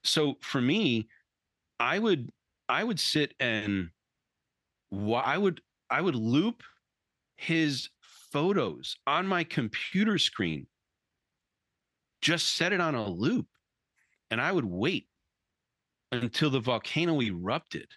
[0.04, 1.08] so for me,
[1.78, 2.30] I would
[2.68, 3.90] I would sit and
[4.92, 5.60] I would
[5.90, 6.62] I would loop
[7.36, 10.66] his photos on my computer screen.
[12.20, 13.46] Just set it on a loop
[14.30, 15.08] and I would wait
[16.12, 17.88] until the volcano erupted.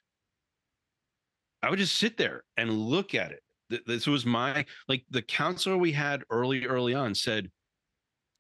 [1.62, 3.42] I would just sit there and look at it.
[3.88, 7.50] This was my like the counselor we had early, early on said,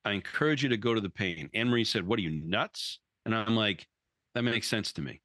[0.04, 1.50] I encourage you to go to the pain.
[1.54, 3.00] Anne Marie said, What are you nuts?
[3.26, 3.88] And I'm like,
[4.34, 5.22] that makes sense to me.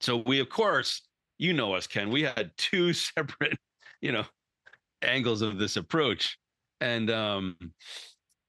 [0.00, 1.02] So we, of course,
[1.38, 2.10] you know us, Ken.
[2.10, 3.58] We had two separate,
[4.00, 4.24] you know,
[5.02, 6.38] angles of this approach,
[6.80, 7.56] and um,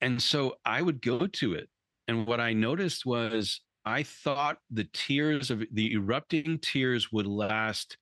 [0.01, 1.69] and so I would go to it,
[2.07, 7.97] and what I noticed was I thought the tears of the erupting tears would last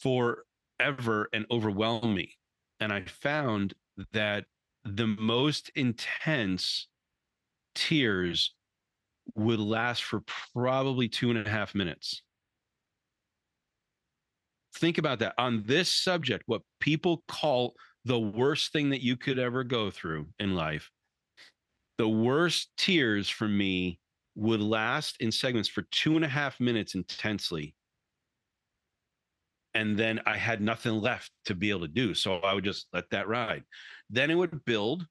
[0.00, 2.36] forever and overwhelm me,
[2.80, 3.74] and I found
[4.12, 4.44] that
[4.84, 6.88] the most intense
[7.74, 8.54] tears
[9.34, 10.22] would last for
[10.54, 12.22] probably two and a half minutes.
[14.76, 15.34] Think about that.
[15.38, 20.26] On this subject, what people call the worst thing that you could ever go through
[20.38, 20.90] in life,
[21.96, 23.98] the worst tears for me
[24.34, 27.74] would last in segments for two and a half minutes intensely.
[29.74, 32.14] And then I had nothing left to be able to do.
[32.14, 33.64] So I would just let that ride.
[34.10, 35.06] Then it would build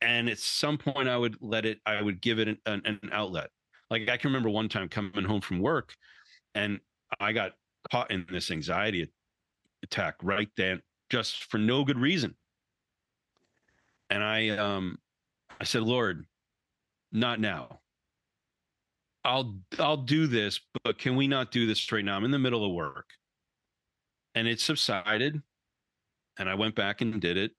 [0.00, 3.10] and at some point i would let it i would give it an, an, an,
[3.12, 3.50] outlet.
[3.90, 5.94] Like i can remember one time coming home from work
[6.54, 6.80] and
[7.18, 7.52] i got
[7.90, 9.10] caught in this anxiety
[9.82, 12.34] attack right then just for no good reason.
[14.10, 14.98] And i um
[15.60, 16.26] i said lord
[17.12, 17.80] not now.
[19.24, 22.16] I'll i'll do this but can we not do this right now?
[22.16, 23.10] I'm in the middle of work.
[24.34, 25.42] And it subsided
[26.38, 27.52] and i went back and did it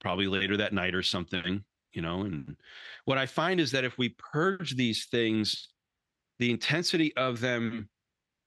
[0.00, 2.22] probably later that night or something, you know.
[2.22, 2.56] And
[3.04, 5.68] what I find is that if we purge these things,
[6.38, 7.88] the intensity of them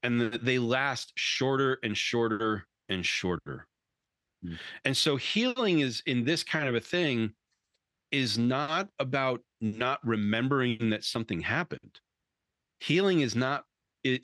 [0.03, 3.67] and the, they last shorter and shorter and shorter.
[4.45, 4.57] Mm.
[4.85, 7.33] And so healing is in this kind of a thing
[8.11, 11.99] is not about not remembering that something happened.
[12.79, 13.65] Healing is not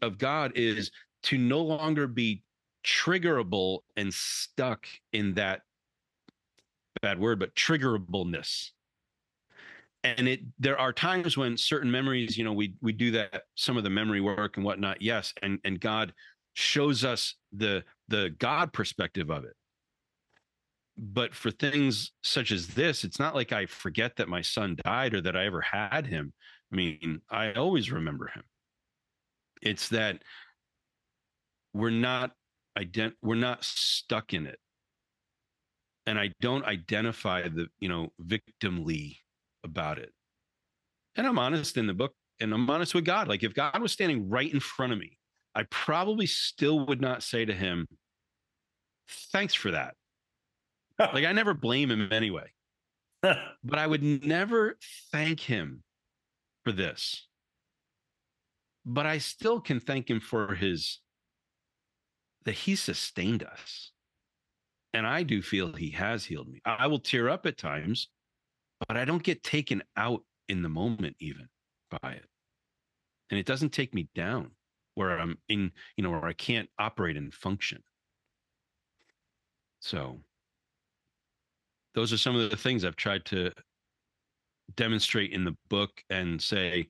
[0.01, 0.89] of God is
[1.23, 2.43] to no longer be
[2.85, 5.61] triggerable and stuck in that
[7.01, 8.71] bad word, but triggerableness.
[10.03, 13.77] And it there are times when certain memories, you know, we we do that some
[13.77, 16.13] of the memory work and whatnot, yes, and and God
[16.53, 19.55] shows us the the God perspective of it.
[20.97, 25.13] But for things such as this, it's not like I forget that my son died
[25.13, 26.31] or that I ever had him.
[26.71, 28.43] I mean, I always remember him.
[29.61, 30.21] It's that
[31.73, 32.31] we're not
[32.77, 34.59] ident- we're not stuck in it
[36.05, 39.19] and I don't identify the, you know, victimly
[39.63, 40.11] about it.
[41.15, 43.27] And I'm honest in the book and I'm honest with God.
[43.27, 45.17] Like if God was standing right in front of me,
[45.55, 47.87] I probably still would not say to him,
[49.31, 49.95] thanks for that.
[50.99, 52.51] like I never blame him anyway.
[53.21, 54.77] but I would never
[55.11, 55.83] thank him
[56.63, 57.27] for this.
[58.85, 60.99] But I still can thank him for his
[62.43, 63.91] that he sustained us.
[64.95, 66.61] And I do feel he has healed me.
[66.63, 68.07] I will tear up at times,
[68.87, 71.49] but I don't get taken out in the moment, even
[72.01, 72.23] by it.
[73.29, 74.51] And it doesn't take me down
[74.93, 77.83] where I'm in, you know, where I can't operate and function.
[79.81, 80.21] So
[81.93, 83.51] those are some of the things I've tried to
[84.77, 86.87] demonstrate in the book and say,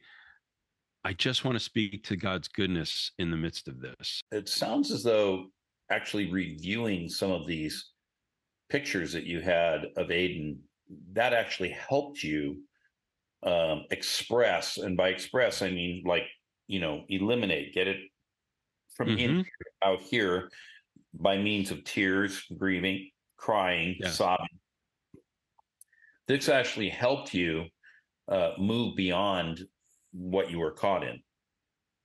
[1.03, 4.22] I just want to speak to God's goodness in the midst of this.
[4.32, 5.47] It sounds as though
[5.89, 7.93] actually reviewing some of these
[8.76, 10.57] pictures that you had of Aiden,
[11.13, 12.61] that actually helped you
[13.43, 16.23] um, express, and by express I mean like
[16.67, 18.01] you know eliminate, get it
[18.97, 19.19] from mm-hmm.
[19.19, 19.45] in
[19.82, 20.49] out here
[21.13, 24.09] by means of tears, grieving, crying, yeah.
[24.09, 24.59] sobbing.
[26.28, 27.67] This actually helped you
[28.28, 29.65] uh, move beyond
[30.11, 31.21] what you were caught in.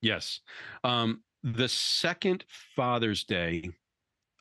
[0.03, 0.41] Yes.
[0.85, 2.45] Um, the second
[2.77, 3.71] Father's Day,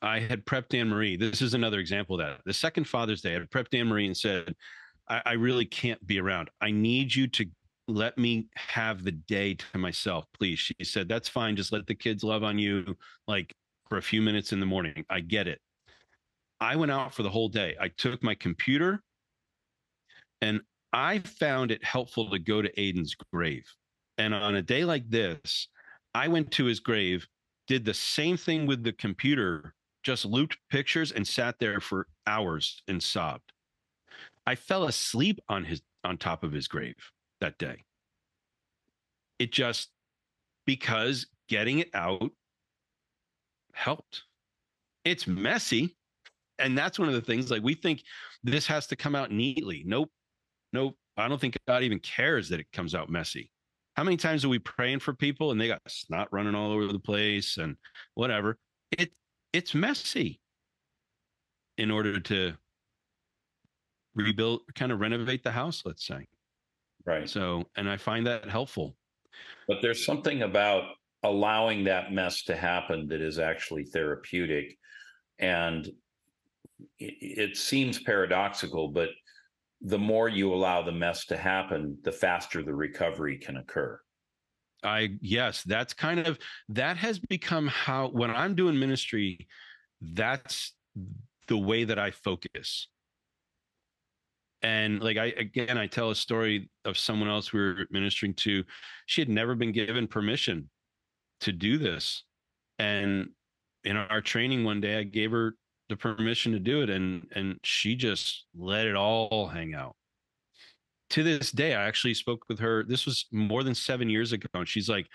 [0.02, 1.16] I had prepped Anne Marie.
[1.16, 2.40] This is another example of that.
[2.44, 4.54] The second Father's Day, I had prepped Anne Marie and said,
[5.08, 6.50] I, I really can't be around.
[6.60, 7.46] I need you to
[7.86, 10.58] let me have the day to myself, please.
[10.58, 11.56] She said, That's fine.
[11.56, 12.96] Just let the kids love on you
[13.26, 13.54] like
[13.88, 15.04] for a few minutes in the morning.
[15.10, 15.60] I get it.
[16.60, 17.74] I went out for the whole day.
[17.80, 19.02] I took my computer
[20.40, 20.60] and
[20.92, 23.66] I found it helpful to go to Aiden's grave.
[24.18, 25.68] And on a day like this,
[26.14, 27.26] I went to his grave,
[27.66, 32.82] did the same thing with the computer, just looped pictures and sat there for hours
[32.88, 33.52] and sobbed.
[34.46, 36.96] I fell asleep on his on top of his grave
[37.40, 37.84] that day.
[39.38, 39.90] It just
[40.66, 42.30] because getting it out
[43.72, 44.22] helped.
[45.04, 45.96] It's messy.
[46.58, 48.02] And that's one of the things like we think
[48.42, 49.82] this has to come out neatly.
[49.86, 50.10] Nope.
[50.72, 50.96] Nope.
[51.16, 53.50] I don't think God even cares that it comes out messy.
[53.96, 56.86] How many times are we praying for people and they got snot running all over
[56.86, 57.76] the place and
[58.14, 58.58] whatever?
[58.92, 59.10] It
[59.52, 60.40] it's messy
[61.78, 62.54] in order to
[64.14, 66.26] rebuild, kind of renovate the house, let's say.
[67.06, 67.28] Right.
[67.28, 68.96] So, and I find that helpful.
[69.66, 70.84] But there's something about
[71.22, 74.76] allowing that mess to happen that is actually therapeutic.
[75.38, 75.86] And
[76.98, 79.10] it, it seems paradoxical, but
[79.80, 83.98] the more you allow the mess to happen, the faster the recovery can occur.
[84.82, 86.38] I yes, that's kind of
[86.70, 89.46] that has become how when I'm doing ministry,
[90.00, 90.72] that's
[91.48, 92.88] the way that I focus.
[94.62, 98.64] And like I again, I tell a story of someone else we were ministering to.
[99.06, 100.68] She had never been given permission
[101.40, 102.24] to do this.
[102.78, 103.30] And
[103.84, 105.54] in our training one day, I gave her
[105.88, 109.96] the permission to do it and and she just let it all hang out
[111.10, 114.48] to this day i actually spoke with her this was more than seven years ago
[114.54, 115.06] and she's like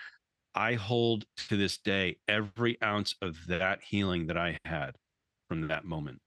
[0.53, 4.95] i hold to this day every ounce of that healing that i had
[5.47, 6.19] from that moment.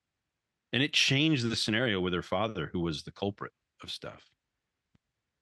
[0.73, 3.53] And it changed the scenario with her father who was the culprit
[3.83, 4.23] of stuff.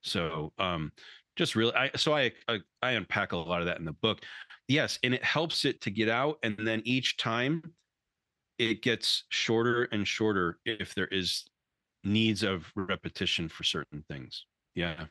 [0.03, 0.91] So um
[1.35, 4.19] just really i so I, I i unpack a lot of that in the book.
[4.67, 7.61] Yes and it helps it to get out and then each time
[8.57, 11.45] it gets shorter and shorter if there is
[12.03, 14.45] needs of repetition for certain things.
[14.75, 15.05] Yeah.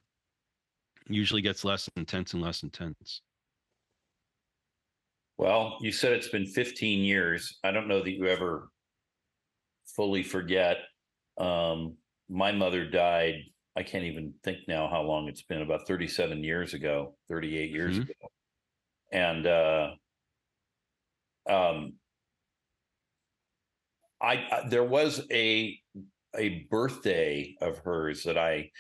[1.09, 3.23] Usually gets less intense and less intense.
[5.39, 7.59] Well, you said it's been 15 years.
[7.63, 8.69] I don't know that you ever
[9.95, 10.79] fully forget.
[11.39, 11.97] Um,
[12.29, 13.35] my mother died.
[13.77, 17.99] I can't even think now how long it's been, about 37 years ago, 38 years
[17.99, 18.03] mm-hmm.
[18.03, 18.29] ago.
[19.13, 19.91] And uh,
[21.49, 21.93] um,
[24.21, 25.79] I, there was a
[26.39, 28.71] a birthday of hers that I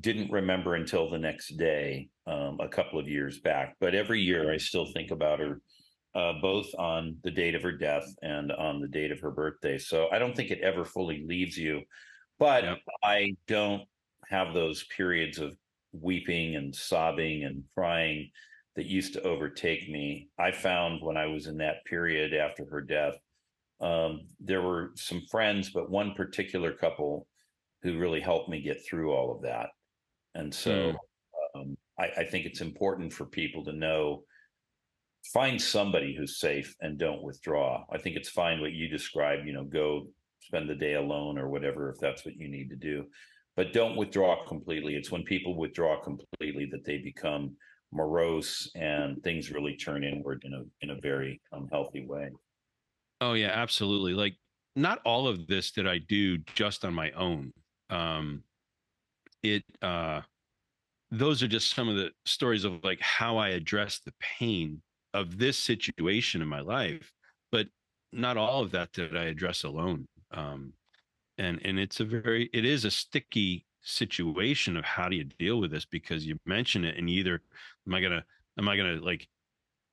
[0.00, 3.76] didn't remember until the next day, um, a couple of years back.
[3.80, 5.60] But every year I still think about her,
[6.14, 9.78] uh, both on the date of her death and on the date of her birthday.
[9.78, 11.82] So I don't think it ever fully leaves you.
[12.38, 12.78] But yep.
[13.02, 13.82] I don't
[14.28, 15.56] have those periods of
[15.92, 18.30] weeping and sobbing and crying
[18.74, 20.28] that used to overtake me.
[20.38, 23.14] I found when I was in that period after her death
[23.80, 27.26] um, there were some friends, but one particular couple
[27.82, 29.68] who really helped me get through all of that.
[30.34, 30.96] And so mm.
[31.54, 34.24] um, I, I think it's important for people to know
[35.32, 37.84] find somebody who's safe and don't withdraw.
[37.92, 40.08] I think it's fine what you described, you know, go
[40.40, 43.04] spend the day alone or whatever if that's what you need to do.
[43.56, 44.94] But don't withdraw completely.
[44.94, 47.56] It's when people withdraw completely that they become
[47.92, 52.30] morose and things really turn inward in a in a very unhealthy way.
[53.20, 54.14] Oh yeah, absolutely.
[54.14, 54.36] Like
[54.74, 57.52] not all of this did I do just on my own.
[57.90, 58.44] Um
[59.42, 60.22] it uh
[61.10, 64.82] those are just some of the stories of like how I addressed the pain
[65.14, 67.12] of this situation in my life,
[67.52, 67.68] but
[68.12, 70.06] not all of that did I address alone.
[70.32, 70.74] Um
[71.38, 75.60] and and it's a very it is a sticky situation of how do you deal
[75.60, 77.42] with this because you mention it and either
[77.86, 78.24] am I gonna
[78.58, 79.28] am I gonna like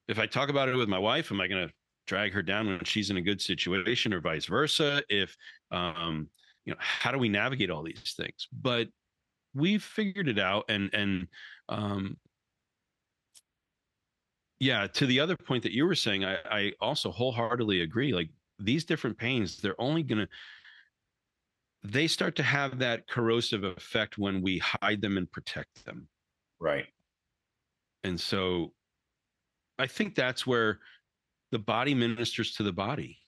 [0.07, 1.71] if I talk about it with my wife, am I gonna
[2.05, 5.35] drag her down when she's in a good situation or vice versa if
[5.71, 6.27] um
[6.65, 8.47] you know how do we navigate all these things?
[8.51, 8.87] But
[9.53, 11.27] we've figured it out and and
[11.69, 12.17] um
[14.59, 18.29] yeah to the other point that you were saying i i also wholeheartedly agree like
[18.59, 20.27] these different pains they're only going to
[21.83, 26.07] they start to have that corrosive effect when we hide them and protect them.
[26.59, 26.85] Right.
[28.05, 28.73] And so
[29.79, 30.79] i think that's where
[31.53, 33.19] the body ministers to the body.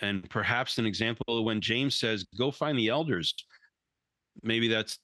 [0.00, 3.34] And perhaps an example when James says, go find the elders.
[4.42, 4.98] Maybe that's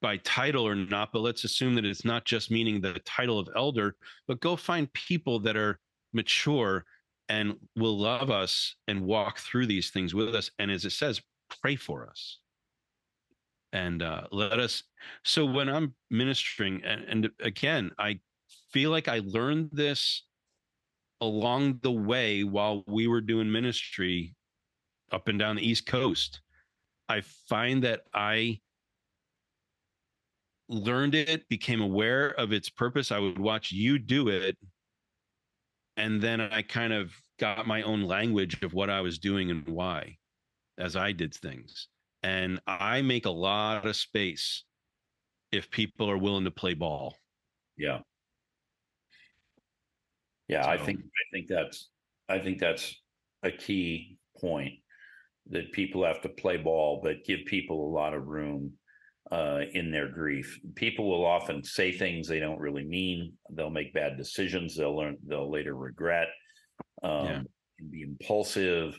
[0.00, 3.48] by title or not, but let's assume that it's not just meaning the title of
[3.54, 5.78] elder, but go find people that are
[6.14, 6.84] mature
[7.28, 10.50] and will love us and walk through these things with us.
[10.58, 11.20] And as it says,
[11.60, 12.38] pray for us
[13.74, 14.82] and uh, let us.
[15.22, 18.20] So when I'm ministering, and, and again, I
[18.72, 20.22] feel like I learned this
[21.26, 24.34] along the way while we were doing ministry
[25.12, 26.40] up and down the East Coast.
[27.08, 28.60] I find that I
[30.68, 33.12] learned it, became aware of its purpose.
[33.12, 34.56] I would watch you do it.
[35.96, 39.66] And then I kind of got my own language of what I was doing and
[39.68, 40.16] why
[40.78, 41.88] as I did things.
[42.22, 44.64] And I make a lot of space
[45.52, 47.16] if people are willing to play ball.
[47.76, 48.00] Yeah.
[50.48, 50.70] Yeah, so.
[50.70, 51.88] I think I think that's
[52.28, 52.94] I think that's
[53.42, 54.74] a key point
[55.50, 58.72] that people have to play ball, but give people a lot of room
[59.30, 60.58] uh, in their grief.
[60.74, 63.32] People will often say things they don't really mean.
[63.50, 64.76] They'll make bad decisions.
[64.76, 65.16] They'll learn.
[65.26, 66.28] They'll later regret.
[67.02, 67.42] Um, yeah.
[67.78, 68.98] Can be impulsive.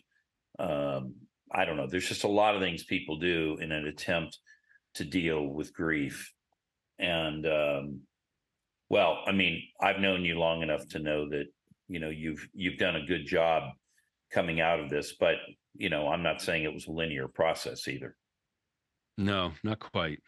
[0.59, 1.15] Um,
[1.53, 1.87] I don't know.
[1.87, 4.37] There's just a lot of things people do in an attempt
[4.95, 6.31] to deal with grief,
[6.99, 8.01] and um,
[8.89, 11.45] well, I mean, I've known you long enough to know that
[11.87, 13.63] you know you've you've done a good job
[14.31, 15.35] coming out of this, but
[15.75, 18.15] you know, I'm not saying it was a linear process either.
[19.17, 20.19] No, not quite.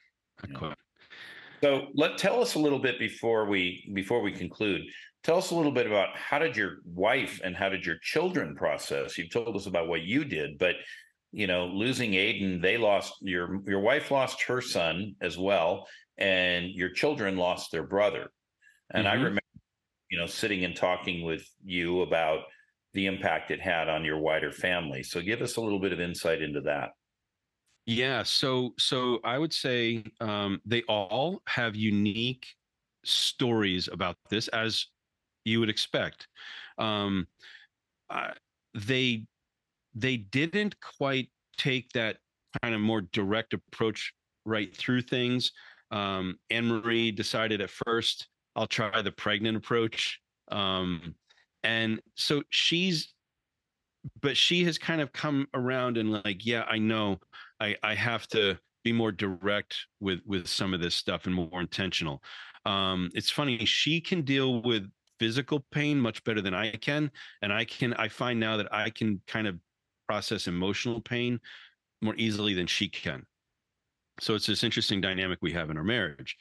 [0.44, 0.58] Not yeah.
[0.58, 0.78] quite.
[1.64, 4.82] So let tell us a little bit before we before we conclude.
[5.24, 8.56] Tell us a little bit about how did your wife and how did your children
[8.56, 9.18] process?
[9.18, 10.76] You've told us about what you did, but
[11.32, 15.88] you know, losing Aiden, they lost your your wife lost her son as well,
[16.18, 18.32] and your children lost their brother.
[18.94, 19.12] And mm-hmm.
[19.12, 19.42] I remember,
[20.10, 22.42] you know, sitting and talking with you about
[22.94, 25.04] the impact it had on your wider family.
[25.04, 26.92] So give us a little bit of insight into that.
[27.86, 32.46] Yeah, so so I would say um, they all have unique
[33.06, 34.88] stories about this, as
[35.46, 36.28] you would expect.
[36.78, 37.28] Um,
[38.10, 38.32] uh,
[38.74, 39.26] they
[39.96, 42.18] they didn't quite take that
[42.62, 44.14] kind of more direct approach
[44.46, 45.52] right through things.
[45.92, 48.28] Um, Anne Marie decided at first,
[48.58, 50.20] I'll try the pregnant approach.
[50.52, 51.16] Um,
[51.64, 53.14] and so she's
[54.22, 57.20] but she has kind of come around and like yeah i know.
[57.60, 61.60] I i have to be more direct with with some of this stuff and more
[61.60, 62.24] intentional.
[62.66, 64.90] Um it's funny she can deal with
[65.20, 67.10] physical pain much better than i can
[67.42, 69.58] and i can i find now that i can kind of
[70.08, 71.40] process emotional pain
[72.04, 73.26] more easily than she can.
[74.20, 76.38] So it's this interesting dynamic we have in our marriage.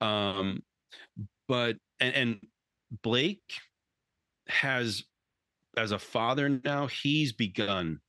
[0.00, 0.62] Um
[1.48, 2.40] but and and
[3.02, 3.42] blake
[4.48, 5.04] has
[5.76, 8.00] as a father now he's begun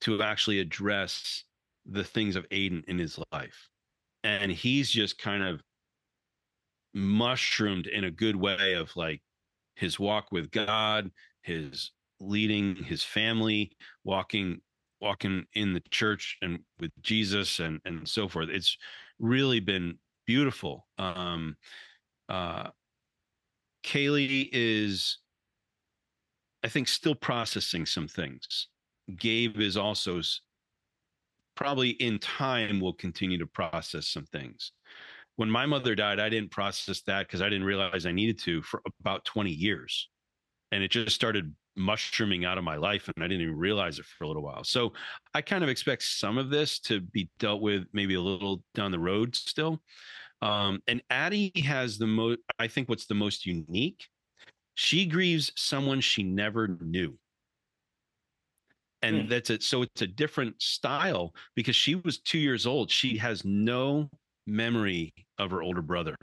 [0.00, 1.44] to actually address
[1.86, 3.68] the things of aiden in his life.
[4.22, 5.62] And he's just kind of
[6.94, 9.20] mushroomed in a good way of like
[9.74, 11.10] his walk with god
[11.42, 11.90] his
[12.20, 13.72] leading his family
[14.04, 14.60] walking
[15.00, 18.48] walking in the church and with jesus and and so forth.
[18.48, 18.78] It's
[19.18, 20.86] really been beautiful.
[20.98, 21.56] Um
[22.28, 22.68] uh
[23.84, 25.18] kaylee is
[26.64, 28.68] I think still processing some things.
[29.18, 30.22] Gabe is also
[31.56, 34.72] probably in time will continue to process some things.
[35.36, 38.62] When my mother died, I didn't process that because I didn't realize I needed to
[38.62, 40.08] for about 20 years.
[40.72, 44.06] And it just started mushrooming out of my life and I didn't even realize it
[44.06, 44.64] for a little while.
[44.64, 44.92] So
[45.34, 48.90] I kind of expect some of this to be dealt with maybe a little down
[48.90, 49.82] the road still.
[50.44, 54.06] Um, and Addie has the most, I think what's the most unique
[54.74, 57.16] she grieves someone she never knew.
[59.02, 59.28] And hmm.
[59.28, 59.62] that's it.
[59.62, 62.90] So it's a different style because she was two years old.
[62.90, 64.10] She has no
[64.46, 66.16] memory of her older brother.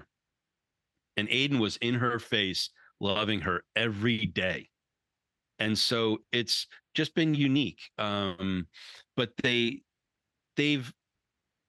[1.17, 2.69] And Aiden was in her face,
[2.99, 4.69] loving her every day.
[5.59, 7.79] And so it's just been unique.
[7.97, 8.67] Um,
[9.15, 9.81] but they
[10.57, 10.91] they've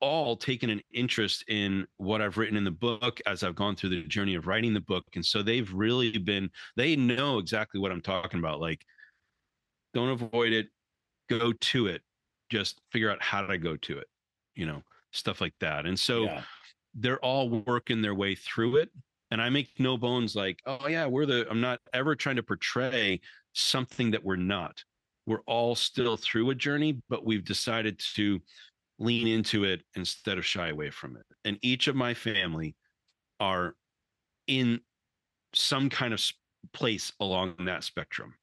[0.02, 3.90] all taken an interest in what I've written in the book as I've gone through
[3.90, 5.04] the journey of writing the book.
[5.14, 8.60] And so they've really been, they know exactly what I'm talking about.
[8.60, 8.84] Like,
[9.94, 10.68] don't avoid it,
[11.30, 12.02] go to it,
[12.50, 14.08] just figure out how to go to it,
[14.56, 14.82] you know,
[15.12, 15.86] stuff like that.
[15.86, 16.42] And so yeah.
[16.94, 18.90] they're all working their way through it.
[19.30, 22.42] And I make no bones like, oh, yeah, we're the, I'm not ever trying to
[22.42, 23.20] portray
[23.52, 24.82] something that we're not.
[25.26, 28.40] We're all still through a journey, but we've decided to
[28.98, 31.24] lean into it instead of shy away from it.
[31.44, 32.76] And each of my family
[33.40, 33.74] are
[34.46, 34.80] in
[35.54, 36.22] some kind of
[36.72, 38.34] place along that spectrum.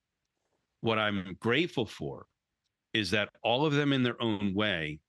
[0.81, 2.25] What I'm grateful for
[2.93, 4.99] is that all of them in their own way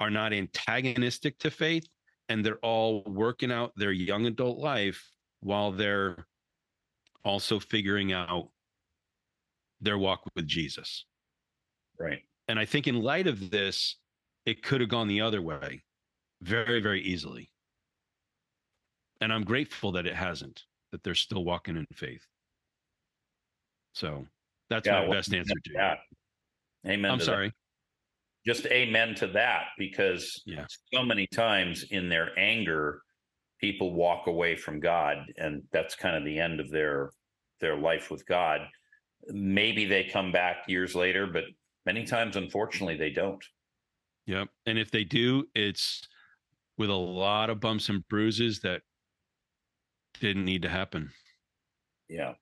[0.00, 1.86] are not antagonistic to faith
[2.28, 6.26] and they're all working out their young adult life while they're
[7.24, 8.48] also figuring out
[9.80, 11.04] their walk with Jesus.
[11.98, 12.22] Right.
[12.48, 13.96] And I think in light of this,
[14.46, 15.82] it could have gone the other way
[16.42, 17.50] very, very easily.
[19.20, 22.26] And I'm grateful that it hasn't, that they're still walking in faith.
[23.94, 24.26] So
[24.68, 25.98] that's yeah, my well, best answer to that.
[26.86, 27.10] Amen.
[27.10, 27.48] I'm sorry.
[27.48, 27.54] That.
[28.52, 30.66] Just amen to that because yeah.
[30.92, 33.00] so many times in their anger,
[33.58, 37.10] people walk away from God, and that's kind of the end of their
[37.60, 38.60] their life with God.
[39.28, 41.44] Maybe they come back years later, but
[41.86, 43.42] many times, unfortunately, they don't.
[44.26, 44.48] Yep.
[44.66, 46.06] And if they do, it's
[46.78, 48.82] with a lot of bumps and bruises that
[50.20, 51.10] didn't need to happen.
[52.08, 52.34] Yeah.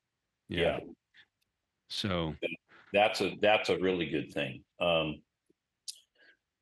[0.49, 0.61] Yeah.
[0.61, 0.79] yeah.
[1.89, 2.35] So
[2.93, 4.63] that's a that's a really good thing.
[4.81, 5.23] Um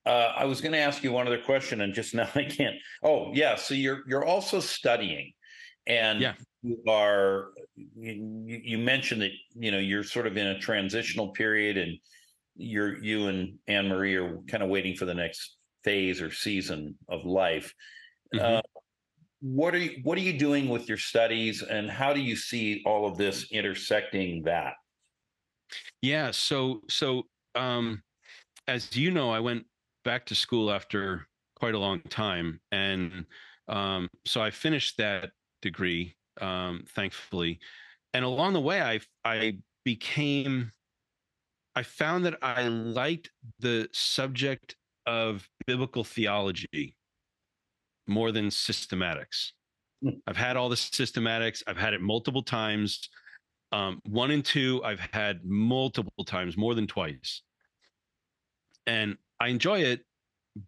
[0.07, 2.77] uh, I was going to ask you one other question, and just now I can't.
[3.03, 3.57] Oh, yeah.
[3.57, 5.33] So you're you're also studying,
[5.87, 6.35] and yeah.
[6.63, 7.51] you are.
[7.77, 11.99] You, you mentioned that you know you're sort of in a transitional period, and
[12.61, 16.95] you're you and Anne Marie are kind of waiting for the next phase or season
[17.09, 17.75] of life.
[18.35, 18.57] Mm-hmm.
[18.57, 18.61] Uh,
[19.41, 22.83] what are you What are you doing with your studies, and how do you see
[22.85, 24.75] all of this intersecting that?
[26.03, 26.31] Yeah.
[26.31, 28.03] So so um,
[28.69, 29.65] as you know, I went
[30.05, 33.25] back to school after quite a long time, and
[33.69, 35.31] um, so I finished that
[35.63, 37.59] degree, um, thankfully.
[38.13, 40.73] And along the way, I I became,
[41.81, 44.77] I found that I liked the subject
[45.07, 46.95] of biblical theology
[48.07, 49.53] more than systematics.
[50.03, 50.11] Hmm.
[50.27, 51.63] I've had all the systematics.
[51.67, 53.09] I've had it multiple times.
[53.73, 57.41] Um, one and two, I've had multiple times, more than twice.
[58.87, 60.05] And I enjoy it,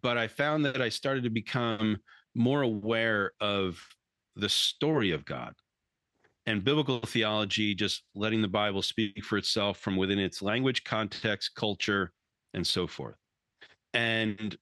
[0.01, 1.97] but I found that I started to become
[2.33, 3.79] more aware of
[4.35, 5.53] the story of God
[6.45, 11.55] and biblical theology, just letting the Bible speak for itself from within its language, context,
[11.55, 12.11] culture,
[12.53, 13.15] and so forth.
[13.93, 14.57] And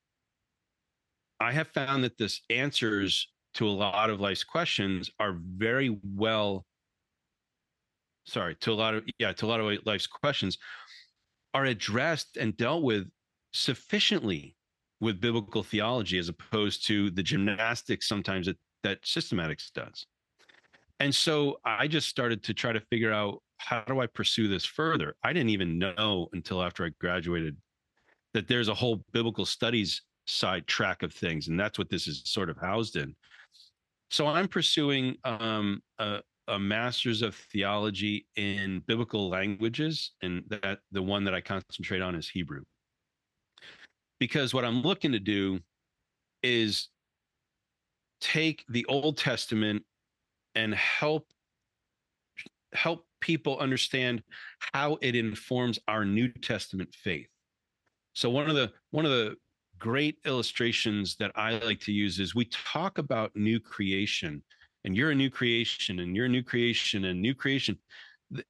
[1.40, 6.66] I have found that this answers to a lot of life's questions are very well
[8.26, 10.58] sorry to a lot of yeah to a lot of life's questions
[11.54, 13.10] are addressed and dealt with
[13.52, 14.56] sufficiently
[15.00, 20.06] with biblical theology as opposed to the gymnastics sometimes that, that systematics does
[21.02, 24.66] and so i just started to try to figure out how do i pursue this
[24.66, 25.16] further?
[25.24, 27.58] I didn't even know until after i graduated
[28.34, 32.22] that there's a whole biblical studies side track of things and that's what this is
[32.26, 33.16] sort of housed in.
[34.10, 41.02] So i'm pursuing um, a, a master's of theology in biblical languages and that the
[41.02, 42.64] one that i concentrate on is hebrew.
[44.20, 45.60] Because what I'm looking to do
[46.44, 46.90] is
[48.20, 49.84] take the Old Testament
[50.56, 51.28] and help
[52.74, 54.24] help people understand
[54.74, 57.28] how it informs our New Testament faith.
[58.14, 59.36] So one of the one of the
[59.80, 64.44] great illustrations that I like to use is we talk about new creation
[64.84, 67.78] and you're a new creation and you're a new creation and new creation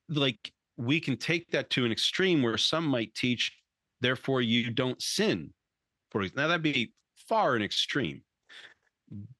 [0.09, 3.53] like we can take that to an extreme where some might teach
[4.01, 5.53] therefore you don't sin
[6.09, 6.91] for now that'd be
[7.29, 8.21] far an extreme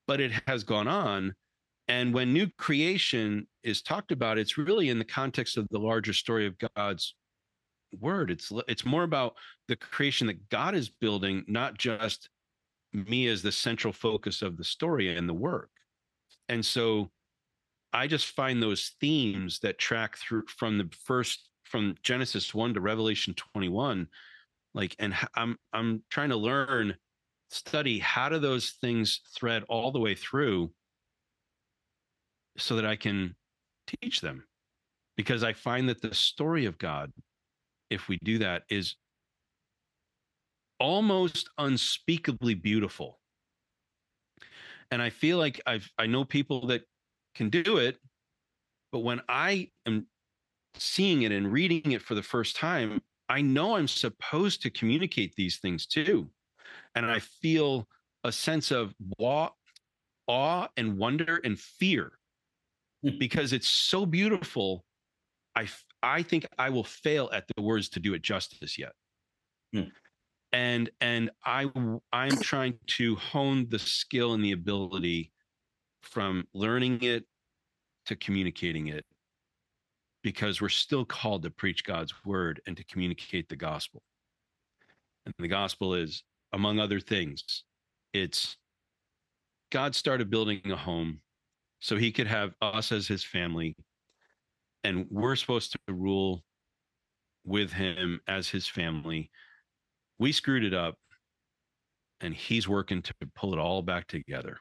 [0.08, 1.34] but it has gone on
[1.92, 6.14] and when new creation is talked about it's really in the context of the larger
[6.14, 7.16] story of god's
[8.00, 8.32] word.
[8.32, 9.36] It's it's more about
[9.68, 12.30] the creation that god is building not just
[12.94, 15.70] me as the central focus of the story and the work.
[16.50, 17.10] And so
[17.94, 22.80] i just find those themes that track through from the first from genesis 1 to
[22.80, 24.08] revelation 21
[24.74, 26.96] like and i'm i'm trying to learn
[27.50, 30.72] study how do those things thread all the way through
[32.62, 33.36] so that i can
[34.02, 34.44] teach them
[35.18, 37.12] because i find that the story of god
[37.90, 38.96] if we do that is
[40.80, 43.20] almost unspeakably beautiful
[44.90, 46.82] and i feel like i've i know people that
[47.36, 47.98] can do it
[48.92, 50.06] but when i am
[50.76, 53.02] seeing it and reading it for the first time
[53.32, 56.30] I know I'm supposed to communicate these things too.
[56.96, 57.88] And I feel
[58.26, 59.52] a sense of awe,
[60.28, 62.12] awe and wonder and fear.
[63.20, 64.84] Because it's so beautiful.
[65.56, 65.68] I,
[66.04, 68.94] I think I will fail at the words to do it justice yet.
[69.74, 69.90] Hmm.
[70.54, 71.72] And and I
[72.12, 75.32] I'm trying to hone the skill and the ability
[76.02, 77.26] from learning it
[78.08, 79.06] to communicating it
[80.24, 84.04] because we're still called to preach God's word and to communicate the gospel.
[85.26, 87.64] And the gospel is, among other things,
[88.14, 88.58] it's
[89.72, 91.22] God started building a home
[91.82, 93.76] so he could have us as his family.
[94.84, 96.44] And we're supposed to rule
[97.44, 99.30] with him as his family.
[100.20, 100.96] We screwed it up
[102.22, 104.58] and he's working to pull it all back together.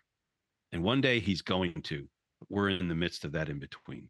[0.72, 2.06] And one day he's going to.
[2.48, 4.08] We're in the midst of that in between.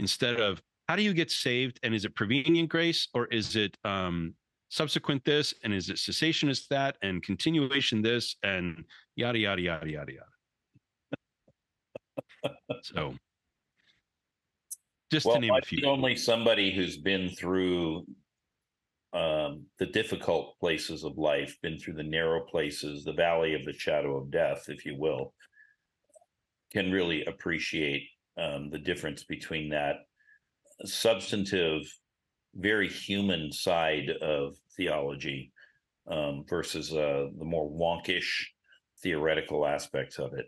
[0.00, 3.76] Instead of how do you get saved and is it prevenient grace or is it
[3.84, 4.34] um,
[4.68, 8.84] subsequent this and is it cessationist that and continuation this and
[9.14, 10.31] yada yada yada yada yada.
[12.82, 13.14] So
[15.10, 15.86] just well, to name a few.
[15.86, 18.06] Only somebody who's been through
[19.12, 23.74] um, the difficult places of life, been through the narrow places, the valley of the
[23.74, 25.34] shadow of death, if you will,
[26.72, 29.96] can really appreciate um, the difference between that
[30.86, 31.82] substantive,
[32.54, 35.52] very human side of theology
[36.10, 38.46] um, versus uh, the more wonkish
[39.02, 40.46] theoretical aspects of it.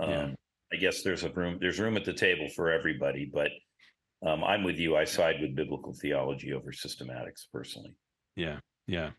[0.00, 0.30] Um, yeah.
[0.74, 3.50] I guess there's a room there's room at the table for everybody, but
[4.26, 4.96] um, I'm with you.
[4.96, 7.94] I side with biblical theology over systematics personally.
[8.34, 9.10] Yeah, yeah.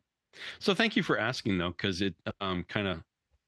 [0.60, 3.02] So thank you for asking though, because it um, kind of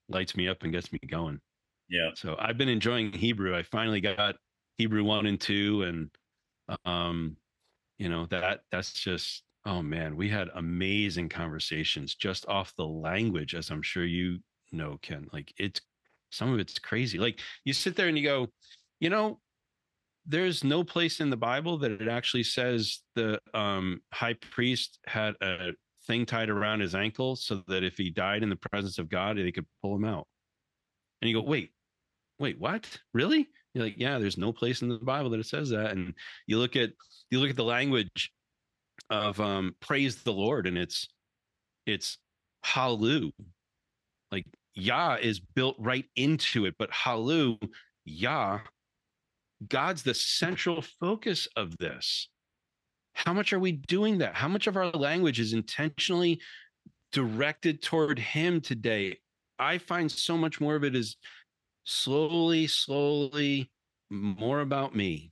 [0.07, 1.41] lights me up and gets me going.
[1.89, 2.11] Yeah.
[2.15, 3.55] So I've been enjoying Hebrew.
[3.55, 4.35] I finally got
[4.77, 6.09] Hebrew one and two, and
[6.85, 7.35] um,
[7.97, 13.53] you know that that's just oh man, we had amazing conversations just off the language,
[13.53, 14.39] as I'm sure you
[14.71, 15.27] know, Ken.
[15.33, 15.81] Like it's
[16.29, 17.17] some of it's crazy.
[17.17, 18.47] Like you sit there and you go,
[18.99, 19.39] you know,
[20.25, 25.35] there's no place in the Bible that it actually says the um, high priest had
[25.41, 25.71] a
[26.05, 29.37] thing tied around his ankle so that if he died in the presence of God,
[29.37, 30.27] they could pull him out.
[31.21, 31.71] And you go, wait,
[32.39, 32.85] wait, what?
[33.13, 33.47] Really?
[33.73, 35.91] You're like, yeah, there's no place in the Bible that it says that.
[35.91, 36.13] And
[36.45, 36.91] you look at
[37.29, 38.31] you look at the language
[39.09, 41.07] of um, praise the Lord, and it's
[41.85, 42.17] it's
[42.63, 43.31] hallelujah.
[44.31, 44.45] Like
[44.77, 47.57] Yah is built right into it, but Halu,
[48.05, 48.59] Yah
[49.67, 52.29] God's the central focus of this.
[53.13, 54.35] How much are we doing that?
[54.35, 56.39] How much of our language is intentionally
[57.11, 59.17] directed toward Him today?
[59.57, 61.17] I find so much more of it is
[61.85, 63.71] slowly, slowly
[64.11, 65.31] more about me.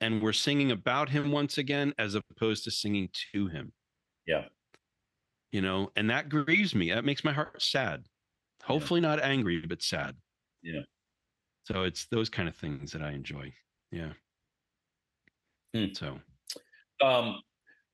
[0.00, 3.72] And we're singing about Him once again, as opposed to singing to Him.
[4.26, 4.46] Yeah.
[5.52, 6.90] You know, and that grieves me.
[6.90, 8.06] That makes my heart sad.
[8.64, 9.08] Hopefully, yeah.
[9.08, 10.16] not angry, but sad.
[10.62, 10.82] Yeah.
[11.64, 13.52] So it's those kind of things that I enjoy.
[13.90, 14.12] Yeah.
[15.74, 15.86] Hmm.
[15.92, 16.18] So,
[17.04, 17.40] um,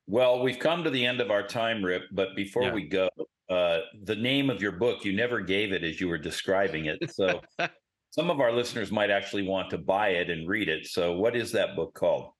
[0.06, 2.04] well, we've come to the end of our time, Rip.
[2.12, 2.74] But before yeah.
[2.74, 3.08] we go,
[3.50, 7.10] uh, the name of your book you never gave it as you were describing it.
[7.12, 7.40] So
[8.10, 10.86] some of our listeners might actually want to buy it and read it.
[10.86, 12.30] So, what is that book called?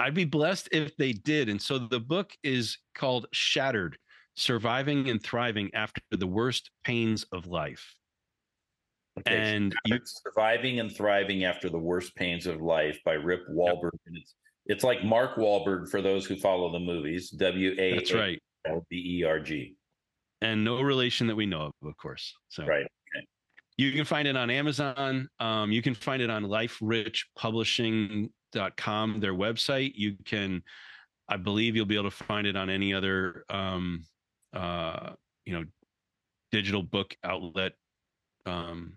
[0.00, 1.50] I'd be blessed if they did.
[1.50, 3.98] And so the book is called Shattered
[4.34, 7.94] Surviving and Thriving After the Worst Pains of Life.
[9.18, 13.90] Okay, and you, surviving and thriving after the worst pains of life by Rip Wahlberg,
[13.92, 14.00] yep.
[14.06, 17.30] and it's it's like Mark Wahlberg for those who follow the movies.
[17.30, 18.40] W A that's right.
[18.66, 19.74] L B E R G,
[20.40, 22.32] and no relation that we know of, of course.
[22.48, 22.84] So right.
[22.84, 23.26] Okay.
[23.76, 25.28] You can find it on Amazon.
[25.40, 29.92] Um, you can find it on LifeRichPublishing.com, their website.
[29.94, 30.62] You can,
[31.28, 34.04] I believe, you'll be able to find it on any other, um,
[34.52, 35.10] uh,
[35.44, 35.64] you know,
[36.52, 37.72] digital book outlet
[38.46, 38.94] um,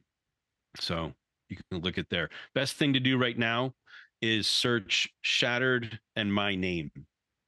[0.80, 1.12] so
[1.49, 2.30] you can look at there.
[2.56, 3.74] Best thing to do right now
[4.22, 6.91] is search Shattered and my name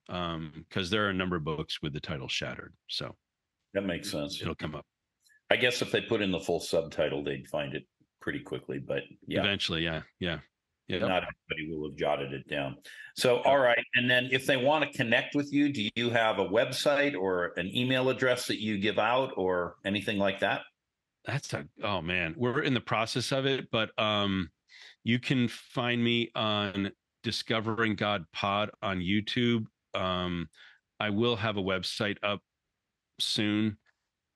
[0.08, 2.74] um because there are a number of books with the title Shattered.
[2.88, 3.16] So
[3.74, 4.42] that makes sense.
[4.42, 4.86] It'll come up.
[5.50, 7.84] I guess if they put in the full subtitle, they'd find it
[8.22, 8.80] pretty quickly.
[8.80, 10.40] But yeah, eventually, yeah, yeah.
[10.88, 11.00] Yeah.
[11.00, 12.78] Not everybody will have jotted it down.
[13.16, 13.84] So, all right.
[13.96, 17.54] And then if they want to connect with you, do you have a website or
[17.58, 20.62] an email address that you give out or anything like that?
[21.26, 24.50] that's a oh man we're in the process of it but um
[25.04, 26.92] you can find me on
[27.24, 30.48] discovering god pod on youtube um
[31.00, 32.42] i will have a website up
[33.20, 33.78] soon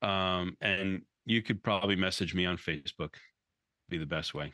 [0.02, 3.16] um and you could probably message me on facebook
[3.90, 4.52] be the best way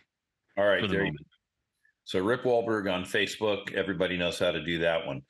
[0.57, 1.11] all right the
[2.05, 5.21] so rip wahlberg on facebook everybody knows how to do that one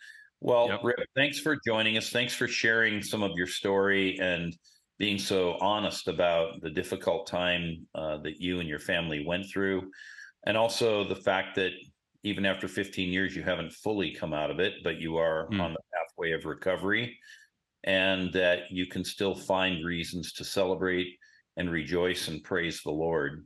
[0.41, 0.79] well yep.
[0.83, 4.55] rip thanks for joining us thanks for sharing some of your story and
[4.97, 9.91] being so honest about the difficult time uh, that you and your family went through,
[10.45, 11.71] and also the fact that
[12.23, 15.61] even after 15 years, you haven't fully come out of it, but you are mm.
[15.61, 17.17] on the pathway of recovery,
[17.83, 21.07] and that you can still find reasons to celebrate
[21.57, 23.45] and rejoice and praise the Lord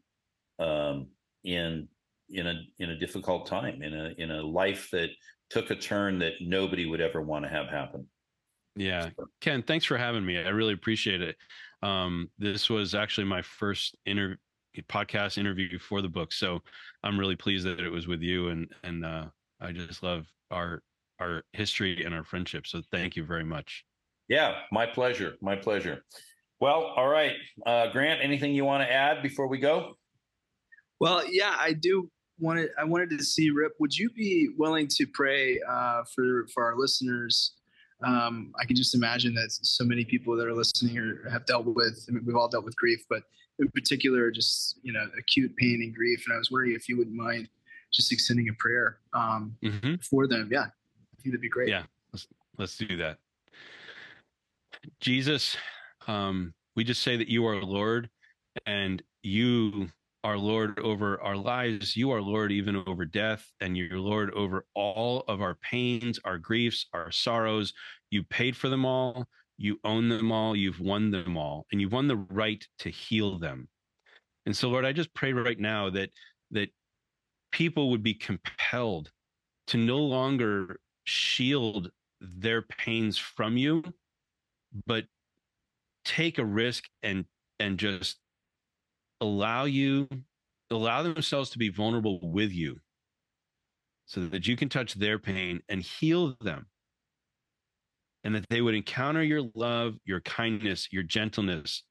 [0.59, 1.07] um,
[1.43, 1.87] in
[2.31, 5.09] in a in a difficult time, in a in a life that
[5.49, 8.07] took a turn that nobody would ever want to have happen.
[8.75, 9.09] Yeah.
[9.41, 10.37] Ken, thanks for having me.
[10.37, 11.35] I really appreciate it.
[11.81, 14.37] Um, this was actually my first inter-
[14.87, 16.31] podcast interview for the book.
[16.31, 16.59] So
[17.03, 19.25] I'm really pleased that it was with you and, and, uh,
[19.59, 20.81] I just love our
[21.19, 22.65] our history and our friendship.
[22.65, 23.83] So thank you very much.
[24.29, 25.35] Yeah, my pleasure.
[25.41, 26.05] My pleasure.
[26.61, 27.33] Well, all right.
[27.65, 29.97] Uh, Grant, anything you want to add before we go?
[30.99, 32.09] Well, yeah, I do
[32.39, 33.73] wanted I wanted to see Rip.
[33.79, 37.53] Would you be willing to pray uh, for for our listeners?
[38.05, 41.65] Um, I can just imagine that so many people that are listening or have dealt
[41.65, 42.05] with.
[42.07, 43.23] I mean, we've all dealt with grief, but
[43.59, 46.23] in particular, just you know, acute pain and grief.
[46.25, 47.49] And I was wondering if you wouldn't mind
[47.91, 49.95] just extending a prayer um, mm-hmm.
[49.95, 50.49] for them.
[50.51, 51.69] Yeah, I think that'd be great.
[51.69, 51.83] Yeah,
[52.13, 52.27] let's
[52.57, 53.17] let's do that.
[55.01, 55.57] Jesus,
[56.07, 58.09] um, we just say that you are Lord,
[58.65, 59.89] and you
[60.23, 61.95] are Lord over our lives.
[61.95, 66.37] You are Lord even over death, and you're Lord over all of our pains, our
[66.37, 67.73] griefs, our sorrows.
[68.11, 69.27] You paid for them all.
[69.57, 70.55] You own them all.
[70.55, 73.67] You've won them all, and you've won the right to heal them.
[74.45, 76.09] And so, Lord, I just pray right now that
[76.51, 76.69] that
[77.51, 79.11] people would be compelled
[79.67, 83.83] to no longer shield their pains from you,
[84.85, 85.05] but
[86.03, 87.25] take a risk and
[87.59, 88.17] and just
[89.21, 90.07] allow you
[90.71, 92.79] allow themselves to be vulnerable with you
[94.05, 96.67] so that you can touch their pain and heal them.
[98.23, 101.83] And that they would encounter your love your kindness your gentleness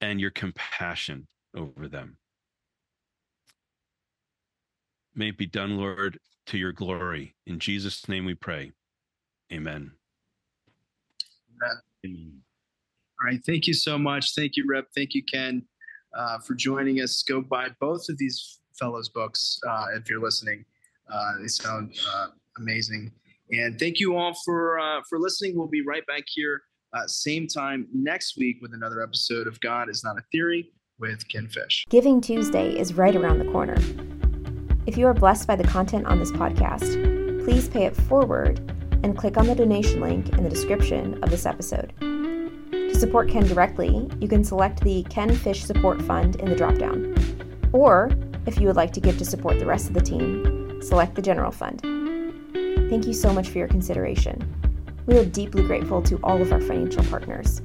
[0.00, 2.18] and your compassion over them.
[5.14, 7.34] May it be done lord to your glory.
[7.46, 8.72] In jesus name we pray.
[9.52, 9.92] Amen.
[12.04, 12.42] Amen.
[13.18, 13.40] All right.
[13.44, 14.34] Thank you so much.
[14.34, 14.88] Thank you Rip.
[14.94, 15.66] Thank you ken
[16.16, 17.22] uh, for joining us.
[17.22, 20.64] Go buy both of these fellows' books uh, if you're listening.
[21.12, 23.12] Uh, they sound uh, amazing.
[23.52, 25.56] And thank you all for uh, for listening.
[25.56, 26.62] We'll be right back here
[27.06, 31.48] same time next week with another episode of God is Not a Theory with Ken
[31.48, 31.84] Fish.
[31.90, 33.76] Giving Tuesday is right around the corner.
[34.86, 38.58] If you are blessed by the content on this podcast, please pay it forward
[39.02, 41.92] and click on the donation link in the description of this episode.
[42.96, 47.14] To support Ken directly, you can select the Ken Fish Support Fund in the dropdown.
[47.74, 48.10] Or,
[48.46, 51.20] if you would like to give to support the rest of the team, select the
[51.20, 51.82] General Fund.
[52.88, 54.40] Thank you so much for your consideration.
[55.04, 57.60] We are deeply grateful to all of our financial partners.